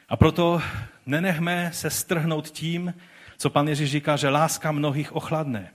[0.08, 0.62] A proto
[1.06, 2.94] nenechme se strhnout tím,
[3.36, 5.72] co pan Ježíš říká, že láska mnohých ochladne.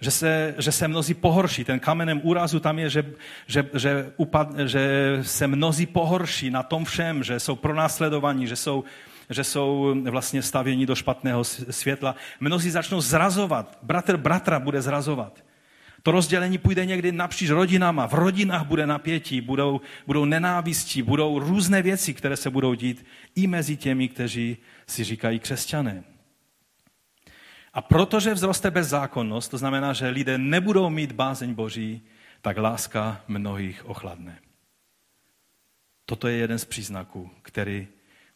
[0.00, 1.64] Že se, že se mnozí pohorší.
[1.64, 3.04] Ten kamenem úrazu tam je, že,
[3.46, 8.84] že, že, upad, že se mnozí pohorší na tom všem, že jsou pronásledovaní, že jsou,
[9.30, 12.14] že jsou vlastně stavěni do špatného světla.
[12.40, 13.78] Mnozí začnou zrazovat.
[13.82, 15.44] Bratr bratra bude zrazovat.
[16.02, 18.06] To rozdělení půjde někdy napříč rodinama.
[18.06, 23.46] V rodinách bude napětí, budou, budou nenávistí, budou různé věci, které se budou dít i
[23.46, 26.04] mezi těmi, kteří si říkají křesťané.
[27.78, 32.02] A protože vzroste bezzákonnost, to znamená, že lidé nebudou mít bázeň Boží,
[32.42, 34.38] tak láska mnohých ochladne.
[36.04, 37.88] Toto je jeden z příznaků, který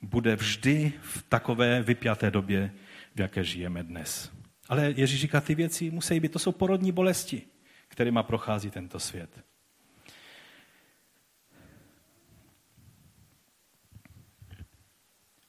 [0.03, 2.73] bude vždy v takové vypjaté době,
[3.15, 4.31] v jaké žijeme dnes.
[4.69, 7.43] Ale Ježíš říká, ty věci musí být, to jsou porodní bolesti
[7.93, 9.45] kterýma prochází tento svět.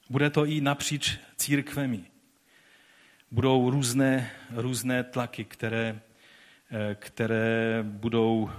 [0.09, 2.12] Bude to i napříč církvemi.
[3.33, 5.99] Budou různé, různé tlaky, které,
[6.71, 8.49] eh, které budou,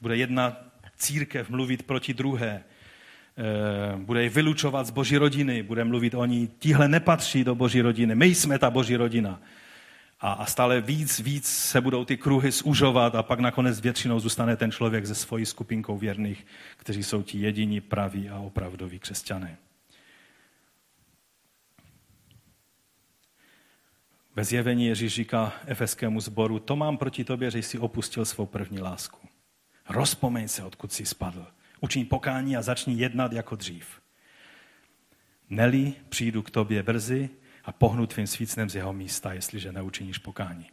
[0.00, 0.56] bude jedna
[0.96, 6.48] církev mluvit proti druhé, eh, bude je vylučovat z boží rodiny, bude mluvit o ní,
[6.58, 9.40] tihle nepatří do boží rodiny, my jsme ta boží rodina.
[10.20, 14.56] A, a stále víc, víc se budou ty kruhy zužovat a pak nakonec většinou zůstane
[14.56, 19.56] ten člověk se svojí skupinkou věrných, kteří jsou ti jediní praví a opravdoví křesťané.
[24.38, 28.80] Ve zjevení Ježíš říká efeskému sboru, to mám proti tobě, že jsi opustil svou první
[28.80, 29.28] lásku.
[29.88, 31.46] Rozpomeň se, odkud jsi spadl.
[31.80, 33.86] Učiň pokání a začni jednat jako dřív.
[35.50, 37.30] Neli, přijdu k tobě brzy
[37.64, 40.66] a pohnu tvým svícnem z jeho místa, jestliže neučiníš pokání.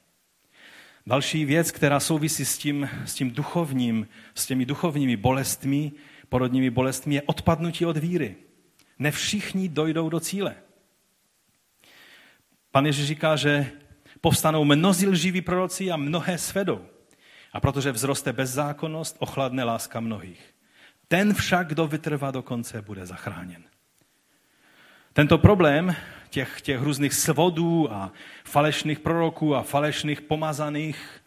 [1.08, 5.92] Další věc, která souvisí s tím, s tím duchovním, s těmi duchovními bolestmi,
[6.30, 8.36] porodními bolestmi, je odpadnutí od víry.
[9.00, 10.56] Ne všichni dojdou do cíle.
[12.76, 13.72] Pan Ježíš říká, že
[14.22, 16.86] povstanou mnozí lživí proroci a mnohé svedou.
[17.54, 20.54] A protože vzroste bezzákonnost, ochladne láska mnohých.
[21.08, 23.64] Ten však, kdo vytrvá do konce, bude zachráněn.
[25.14, 25.96] Tento problém
[26.30, 28.12] těch, těch různých svodů a
[28.44, 31.22] falešných proroků a falešných pomazaných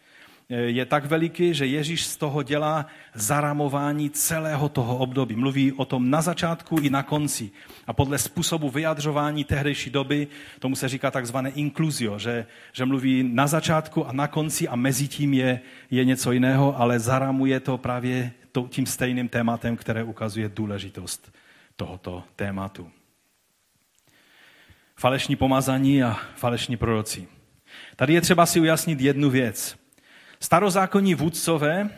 [0.48, 5.36] je tak veliký, že Ježíš z toho dělá zaramování celého toho období.
[5.36, 7.50] Mluví o tom na začátku i na konci.
[7.86, 10.28] A podle způsobu vyjadřování tehdejší doby,
[10.58, 15.08] tomu se říká takzvané inkluzio, že, že mluví na začátku a na konci a mezi
[15.08, 18.32] tím je, je něco jiného, ale zaramuje to právě
[18.68, 21.32] tím stejným tématem, které ukazuje důležitost
[21.76, 22.90] tohoto tématu.
[24.96, 27.28] Falešní pomazaní a falešní proroci.
[27.96, 29.87] Tady je třeba si ujasnit jednu věc.
[30.40, 31.90] Starozákonní vůdcové,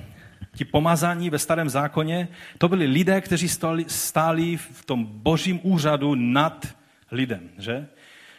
[0.57, 2.29] ti pomazaní ve starém zákoně,
[2.59, 6.67] to byli lidé, kteří stáli, stáli v tom božím úřadu nad
[7.11, 7.51] lidem.
[7.59, 7.87] Že?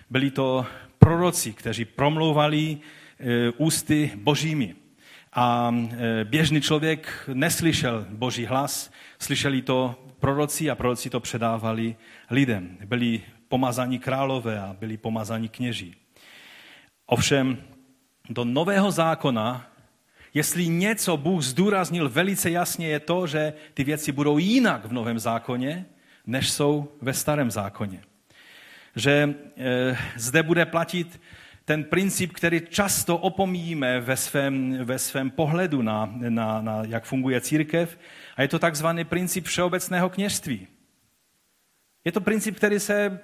[0.09, 0.65] Byli to
[0.99, 4.75] proroci, kteří promlouvali e, ústy božími.
[5.33, 11.95] A e, běžný člověk neslyšel boží hlas, slyšeli to proroci a proroci to předávali
[12.29, 12.77] lidem.
[12.85, 15.95] Byli pomazaní králové a byli pomazaní kněží.
[17.05, 17.57] Ovšem
[18.29, 19.70] do nového zákona
[20.33, 25.19] Jestli něco Bůh zdůraznil velice jasně, je to, že ty věci budou jinak v Novém
[25.19, 25.85] zákoně,
[26.27, 28.01] než jsou ve Starém zákoně.
[28.95, 31.21] Že e, zde bude platit
[31.65, 37.41] ten princip, který často opomíjíme ve svém, ve svém pohledu na, na, na, jak funguje
[37.41, 37.99] církev,
[38.35, 40.67] a je to takzvaný princip všeobecného kněžství.
[42.05, 43.19] Je to princip, který se,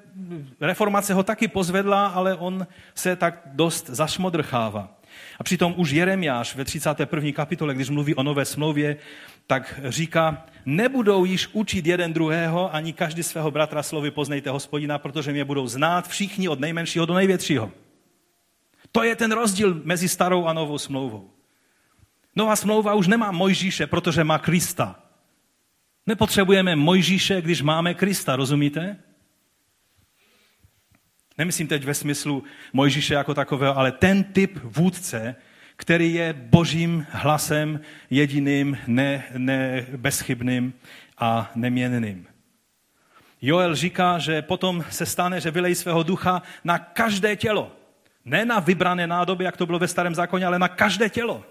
[0.62, 4.97] reformace ho taky pozvedla, ale on se tak dost zašmodrchává.
[5.40, 7.32] A přitom už Jeremiáš ve 31.
[7.32, 8.98] kapitole, když mluví o nové smlouvě,
[9.48, 15.32] tak říká, nebudou již učit jeden druhého, ani každý svého bratra slovy poznejte hospodina, protože
[15.32, 17.72] mě budou znát všichni od nejmenšího do největšího.
[18.92, 21.30] To je ten rozdíl mezi starou a novou smlouvou.
[22.36, 25.00] Nová smlouva už nemá Mojžíše, protože má Krista.
[26.08, 28.98] Nepotřebujeme Mojžíše, když máme Krista, rozumíte?
[31.38, 35.36] Nemyslím teď ve smyslu Mojžíše jako takového, ale ten typ vůdce,
[35.76, 37.80] který je božím hlasem
[38.10, 40.74] jediným, ne, ne bezchybným
[41.18, 42.28] a neměnným.
[43.42, 47.72] Joel říká, že potom se stane, že vylejí svého ducha na každé tělo.
[48.26, 51.46] Ne na vybrané nádoby, jak to bylo ve starém zákoně, ale na každé tělo.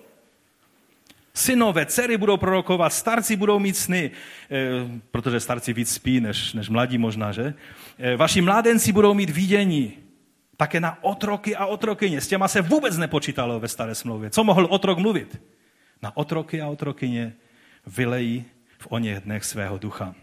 [1.37, 6.69] Synové, dcery budou prorokovat, starci budou mít sny, eh, protože starci víc spí než, než
[6.69, 7.55] mladí možná, že?
[7.99, 9.93] Eh, vaši mládenci budou mít vidění.
[10.57, 12.21] Také na otroky a otrokyně.
[12.21, 14.31] S těma se vůbec nepočítalo ve staré smlouvě.
[14.31, 15.41] Co mohl otrok mluvit?
[16.03, 17.33] Na otroky a otrokyně
[17.87, 18.45] vylejí
[18.79, 20.15] v o něch dnech svého ducha.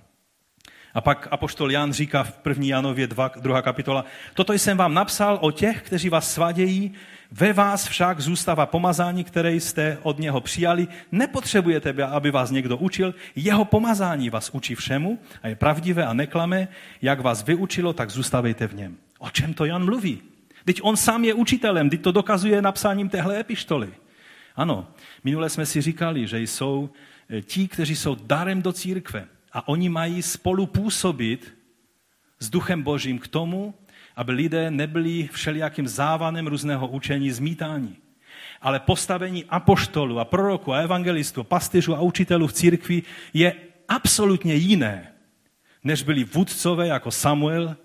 [0.93, 2.65] A pak apoštol Jan říká v 1.
[2.65, 3.61] Janově 2, 2.
[3.61, 6.93] kapitola, toto jsem vám napsal o těch, kteří vás svadějí,
[7.35, 10.87] ve vás však zůstává pomazání, které jste od něho přijali.
[11.11, 13.15] Nepotřebujete, aby vás někdo učil.
[13.35, 16.67] Jeho pomazání vás učí všemu a je pravdivé a neklame.
[17.01, 18.97] Jak vás vyučilo, tak zůstavejte v něm.
[19.19, 20.21] O čem to Jan mluví?
[20.65, 23.93] Teď on sám je učitelem, teď to dokazuje napsáním téhle epištoly.
[24.55, 24.87] Ano,
[25.23, 26.89] minule jsme si říkali, že jsou
[27.29, 31.53] eh, ti, kteří jsou darem do církve a oni mají spolu působit
[32.39, 33.73] s duchem božím k tomu,
[34.15, 37.95] aby lidé nebyli všelijakým závanem různého učení zmítání.
[38.61, 43.03] Ale postavení apoštolu a proroku a evangelistů, pastyřů a učitelů v církvi
[43.33, 43.53] je
[43.87, 45.13] absolutně jiné,
[45.83, 47.75] než byli vůdcové jako Samuel,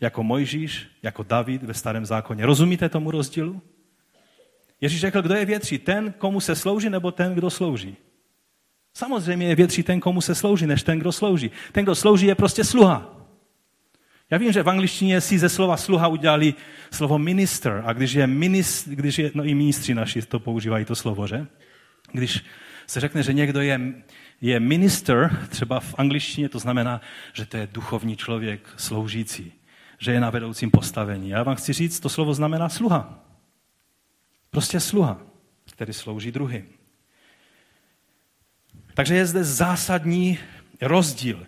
[0.00, 2.46] jako Mojžíš, jako David ve starém zákoně.
[2.46, 3.62] Rozumíte tomu rozdílu?
[4.80, 7.96] Ježíš řekl, kdo je větší, ten, komu se slouží, nebo ten, kdo slouží.
[8.94, 11.50] Samozřejmě je větší ten, komu se slouží, než ten, kdo slouží.
[11.72, 13.17] Ten, kdo slouží, je prostě sluha.
[14.30, 16.54] Já vím, že v angličtině si ze slova sluha udělali
[16.90, 20.96] slovo minister a když je, minist, když je no i ministři naši to používají to
[20.96, 21.46] slovo, že?
[22.12, 22.44] Když
[22.86, 23.80] se řekne, že někdo je,
[24.40, 27.00] je minister, třeba v angličtině, to znamená,
[27.32, 29.52] že to je duchovní člověk sloužící,
[29.98, 31.28] že je na vedoucím postavení.
[31.28, 33.24] Já vám chci říct, to slovo znamená sluha.
[34.50, 35.20] Prostě sluha,
[35.72, 36.64] který slouží druhým.
[38.94, 40.38] Takže je zde zásadní
[40.80, 41.46] rozdíl.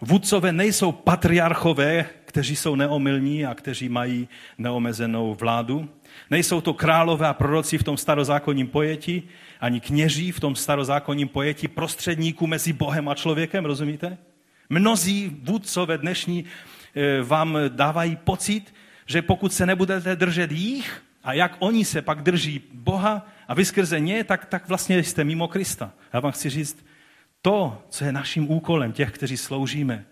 [0.00, 2.06] Vůdcové nejsou patriarchové,
[2.38, 4.28] kteří jsou neomylní a kteří mají
[4.58, 5.88] neomezenou vládu.
[6.30, 9.22] Nejsou to králové a proroci v tom starozákonním pojetí,
[9.60, 14.18] ani kněží v tom starozákonním pojetí prostředníků mezi Bohem a člověkem, rozumíte?
[14.70, 18.74] Mnozí vůdcové dnešní eh, vám dávají pocit,
[19.06, 23.64] že pokud se nebudete držet jich a jak oni se pak drží Boha a vy
[23.64, 25.92] skrze ně, tak, tak vlastně jste mimo Krista.
[26.12, 26.86] Já vám chci říct,
[27.42, 30.04] to, co je naším úkolem, těch, kteří sloužíme,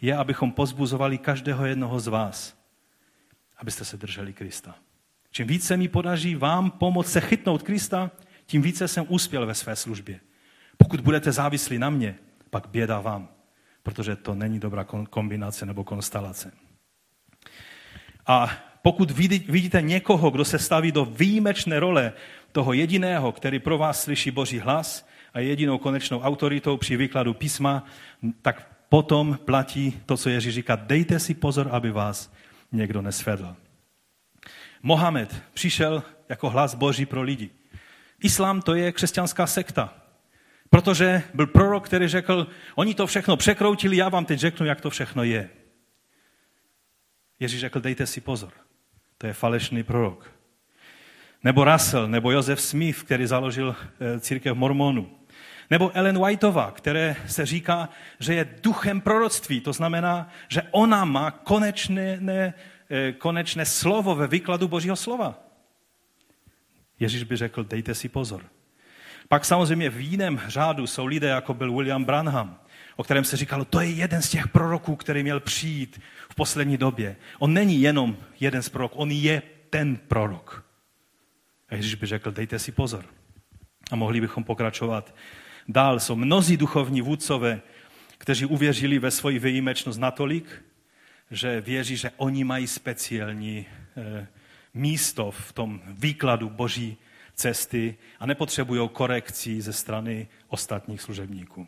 [0.00, 2.56] je, abychom pozbuzovali každého jednoho z vás,
[3.58, 4.74] abyste se drželi Krista.
[5.30, 8.10] Čím více mi podaří vám pomoct se chytnout Krista,
[8.46, 10.20] tím více jsem uspěl ve své službě.
[10.76, 12.14] Pokud budete závislí na mě,
[12.50, 13.28] pak běda vám,
[13.82, 16.52] protože to není dobrá kombinace nebo konstelace.
[18.26, 18.50] A
[18.82, 22.12] pokud vidíte někoho, kdo se staví do výjimečné role
[22.52, 27.34] toho jediného, který pro vás slyší Boží hlas a je jedinou konečnou autoritou při výkladu
[27.34, 27.84] písma,
[28.42, 32.32] tak potom platí to, co Ježíš říká, dejte si pozor, aby vás
[32.72, 33.56] někdo nesvedl.
[34.82, 37.50] Mohamed přišel jako hlas Boží pro lidi.
[38.20, 39.94] Islám to je křesťanská sekta.
[40.70, 44.90] Protože byl prorok, který řekl, oni to všechno překroutili, já vám teď řeknu, jak to
[44.90, 45.50] všechno je.
[47.40, 48.52] Ježíš řekl, dejte si pozor.
[49.18, 50.32] To je falešný prorok.
[51.44, 55.18] Nebo Russell, nebo Josef Smith, který založil eh, církev mormonů.
[55.70, 57.88] Nebo Ellen Whiteová, které se říká,
[58.20, 59.60] že je duchem proroctví.
[59.60, 62.54] To znamená, že ona má konečné, ne,
[62.90, 65.38] eh, konečné slovo ve výkladu Božího slova.
[67.00, 68.44] Ježíš by řekl, dejte si pozor.
[69.28, 72.58] Pak samozřejmě v jiném řádu jsou lidé, jako byl William Branham,
[72.96, 76.76] o kterém se říkalo, to je jeden z těch proroků, který měl přijít v poslední
[76.76, 77.16] době.
[77.38, 80.64] On není jenom jeden z proroků, on je ten prorok.
[81.68, 83.04] A Ježíš by řekl, dejte si pozor.
[83.90, 85.14] A mohli bychom pokračovat
[85.68, 86.00] dál.
[86.00, 87.60] Jsou mnozí duchovní vůdcové,
[88.18, 90.64] kteří uvěřili ve svoji výjimečnost natolik,
[91.30, 94.26] že věří, že oni mají speciální eh,
[94.74, 96.96] místo v tom výkladu boží
[97.34, 101.66] cesty a nepotřebují korekcí ze strany ostatních služebníků.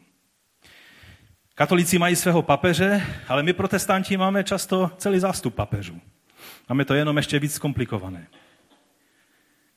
[1.55, 6.01] Katolíci mají svého papeže, ale my protestanti máme často celý zástup papežů.
[6.69, 8.27] Máme to jenom ještě víc komplikované.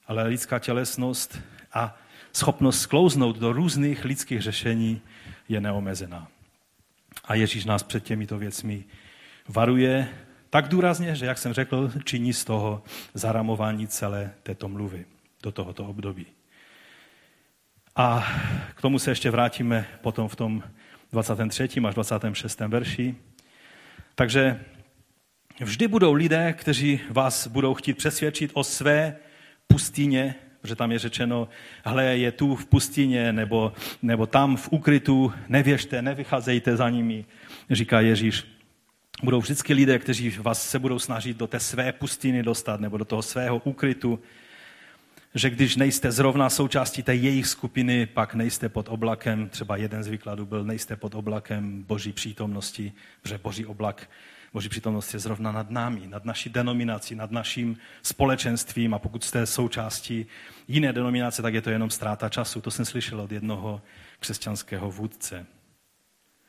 [0.08, 1.40] Ale lidská tělesnost
[1.74, 1.98] a
[2.34, 5.02] schopnost sklouznout do různých lidských řešení
[5.50, 6.28] je neomezená.
[7.26, 8.84] A Ježíš nás před těmito věcmi
[9.48, 10.08] varuje
[10.50, 15.06] tak důrazně, že, jak jsem řekl, činí z toho zaramování celé této mluvy
[15.44, 16.26] do tohoto období.
[17.96, 18.28] A
[18.76, 20.64] k tomu se ještě vrátíme potom v tom
[21.12, 21.70] 23.
[21.88, 22.60] až 26.
[22.60, 23.16] verši.
[24.16, 24.64] Takže
[25.60, 29.16] vždy budou lidé, kteří vás budou chtít přesvědčit o své
[29.68, 31.48] pustině, protože tam je řečeno,
[31.86, 37.26] hle, je tu v pustině, nebo, nebo tam v ukrytu, nevěřte, nevycházejte za nimi,
[37.70, 38.46] říká Ježíš.
[39.24, 43.06] Budou vždycky lidé, kteří vás se budou snažit do té své pustiny dostat, nebo do
[43.06, 44.20] toho svého ukrytu,
[45.36, 50.08] že když nejste zrovna součástí té jejich skupiny, pak nejste pod oblakem, třeba jeden z
[50.08, 54.10] výkladů byl, nejste pod oblakem boží přítomnosti, protože boží oblak,
[54.54, 59.46] boží přítomnost je zrovna nad námi, nad naší denominací, nad naším společenstvím a pokud jste
[59.46, 60.26] součástí
[60.68, 62.62] jiné denominace, tak je to jenom ztráta času.
[62.62, 63.82] To jsem slyšel od jednoho
[64.20, 65.46] křesťanského vůdce.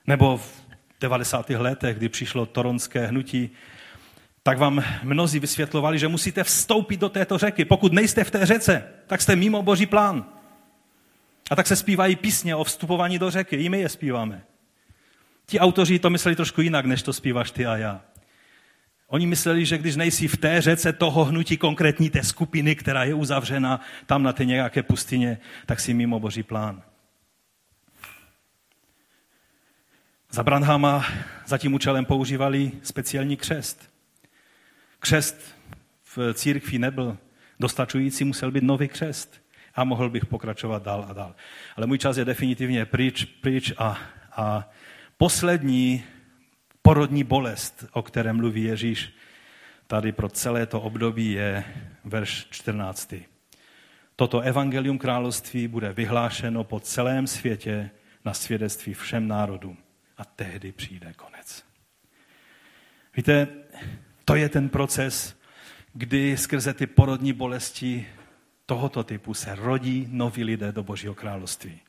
[0.07, 0.63] Nebo v
[1.01, 1.51] 90.
[1.51, 3.51] letech, kdy přišlo toronské hnutí,
[4.43, 7.65] tak vám mnozí vysvětlovali, že musíte vstoupit do této řeky.
[7.65, 10.25] Pokud nejste v té řece, tak jste mimo boží plán.
[11.51, 13.57] A tak se zpívají písně o vstupování do řeky.
[13.57, 14.43] I my je zpíváme.
[15.47, 18.01] Ti autoři to mysleli trošku jinak, než to zpíváš ty a já.
[19.07, 23.15] Oni mysleli, že když nejsi v té řece toho hnutí konkrétní té skupiny, která je
[23.15, 26.83] uzavřena tam na té nějaké pustině, tak si mimo boží plán.
[30.31, 31.05] Za Branhama
[31.47, 33.93] za tím účelem používali speciální křest.
[34.99, 35.57] Křest
[36.17, 37.19] v církvi nebyl
[37.61, 39.43] dostačující, musel být nový křest.
[39.75, 41.35] A mohl bych pokračovat dál a dál.
[41.77, 43.99] Ale můj čas je definitivně pryč, pryč a,
[44.37, 44.71] a
[45.17, 46.05] poslední
[46.83, 49.13] porodní bolest, o které mluví Ježíš
[49.87, 51.65] tady pro celé to období, je
[52.05, 53.15] verš 14.
[54.17, 57.91] Toto evangelium království bude vyhlášeno po celém světě
[58.25, 59.77] na svědectví všem národům
[60.19, 61.65] a tehdy přijde konec.
[63.17, 63.49] Víte,
[64.25, 65.37] to je ten proces,
[65.95, 68.07] kdy skrze ty porodní bolesti
[68.67, 71.81] tohoto typu se rodí noví lidé do Božího království.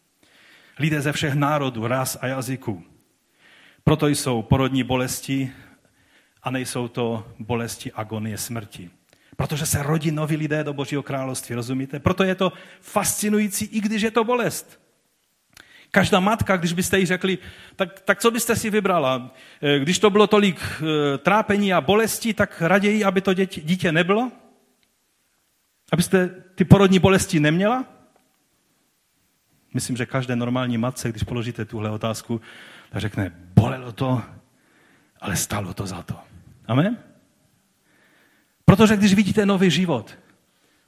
[0.80, 2.84] Lidé ze všech národů, ras a jazyků.
[3.84, 5.52] Proto jsou porodní bolesti
[6.44, 8.90] a nejsou to bolesti agonie smrti.
[9.36, 12.00] Protože se rodí noví lidé do Božího království, rozumíte?
[12.00, 14.80] Proto je to fascinující, i když je to bolest.
[15.92, 17.38] Každá matka, když byste jí řekli,
[17.76, 19.32] tak, tak co byste si vybrala?
[19.62, 23.92] Eh, když to bylo tolik eh, trápení a bolesti, tak raději, aby to dítě, dítě
[23.92, 24.32] nebylo?
[25.92, 27.86] Abyste ty porodní bolesti neměla?
[29.74, 32.42] Myslím, že každé normální matce, když položíte tuhle otázku,
[32.94, 34.22] tak řekne, bolelo to,
[35.22, 36.16] ale stalo to za to.
[36.68, 36.98] Amen?
[38.66, 40.18] Protože když vidíte nový život,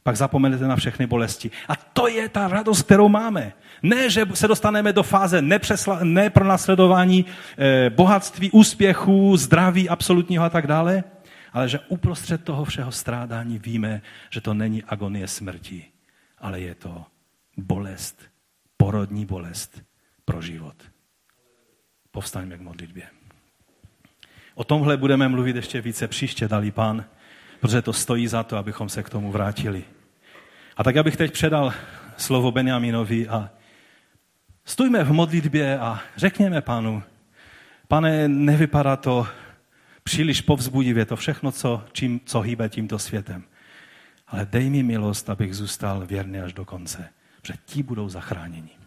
[0.03, 1.51] pak zapomenete na všechny bolesti.
[1.67, 3.53] A to je ta radost, kterou máme.
[3.83, 7.25] Ne, že se dostaneme do fáze nepřesla, nepronásledování
[7.57, 11.03] eh, bohatství, úspěchů, zdraví absolutního a tak dále,
[11.53, 15.85] ale že uprostřed toho všeho strádání víme, že to není agonie smrti,
[16.37, 17.05] ale je to
[17.57, 18.21] bolest,
[18.77, 19.81] porodní bolest
[20.25, 20.75] pro život.
[22.15, 23.03] Povstaňme k modlitbě.
[24.53, 27.05] O tomhle budeme mluvit ještě více příště, dalí pán,
[27.59, 29.83] protože to stojí za to, abychom se k tomu vrátili.
[30.77, 31.73] A tak abych teď předal
[32.17, 33.49] slovo Benjaminovi a
[34.65, 37.03] stůjme v modlitbě a řekněme pánu,
[37.87, 39.27] pane, nevypadá to
[40.03, 43.43] příliš povzbudivě, to všechno, co, čím, co hýbe tímto světem.
[44.27, 47.09] Ale dej mi milost, abych zůstal věrný až do konce,
[47.41, 48.84] protože ti budou zachráněni.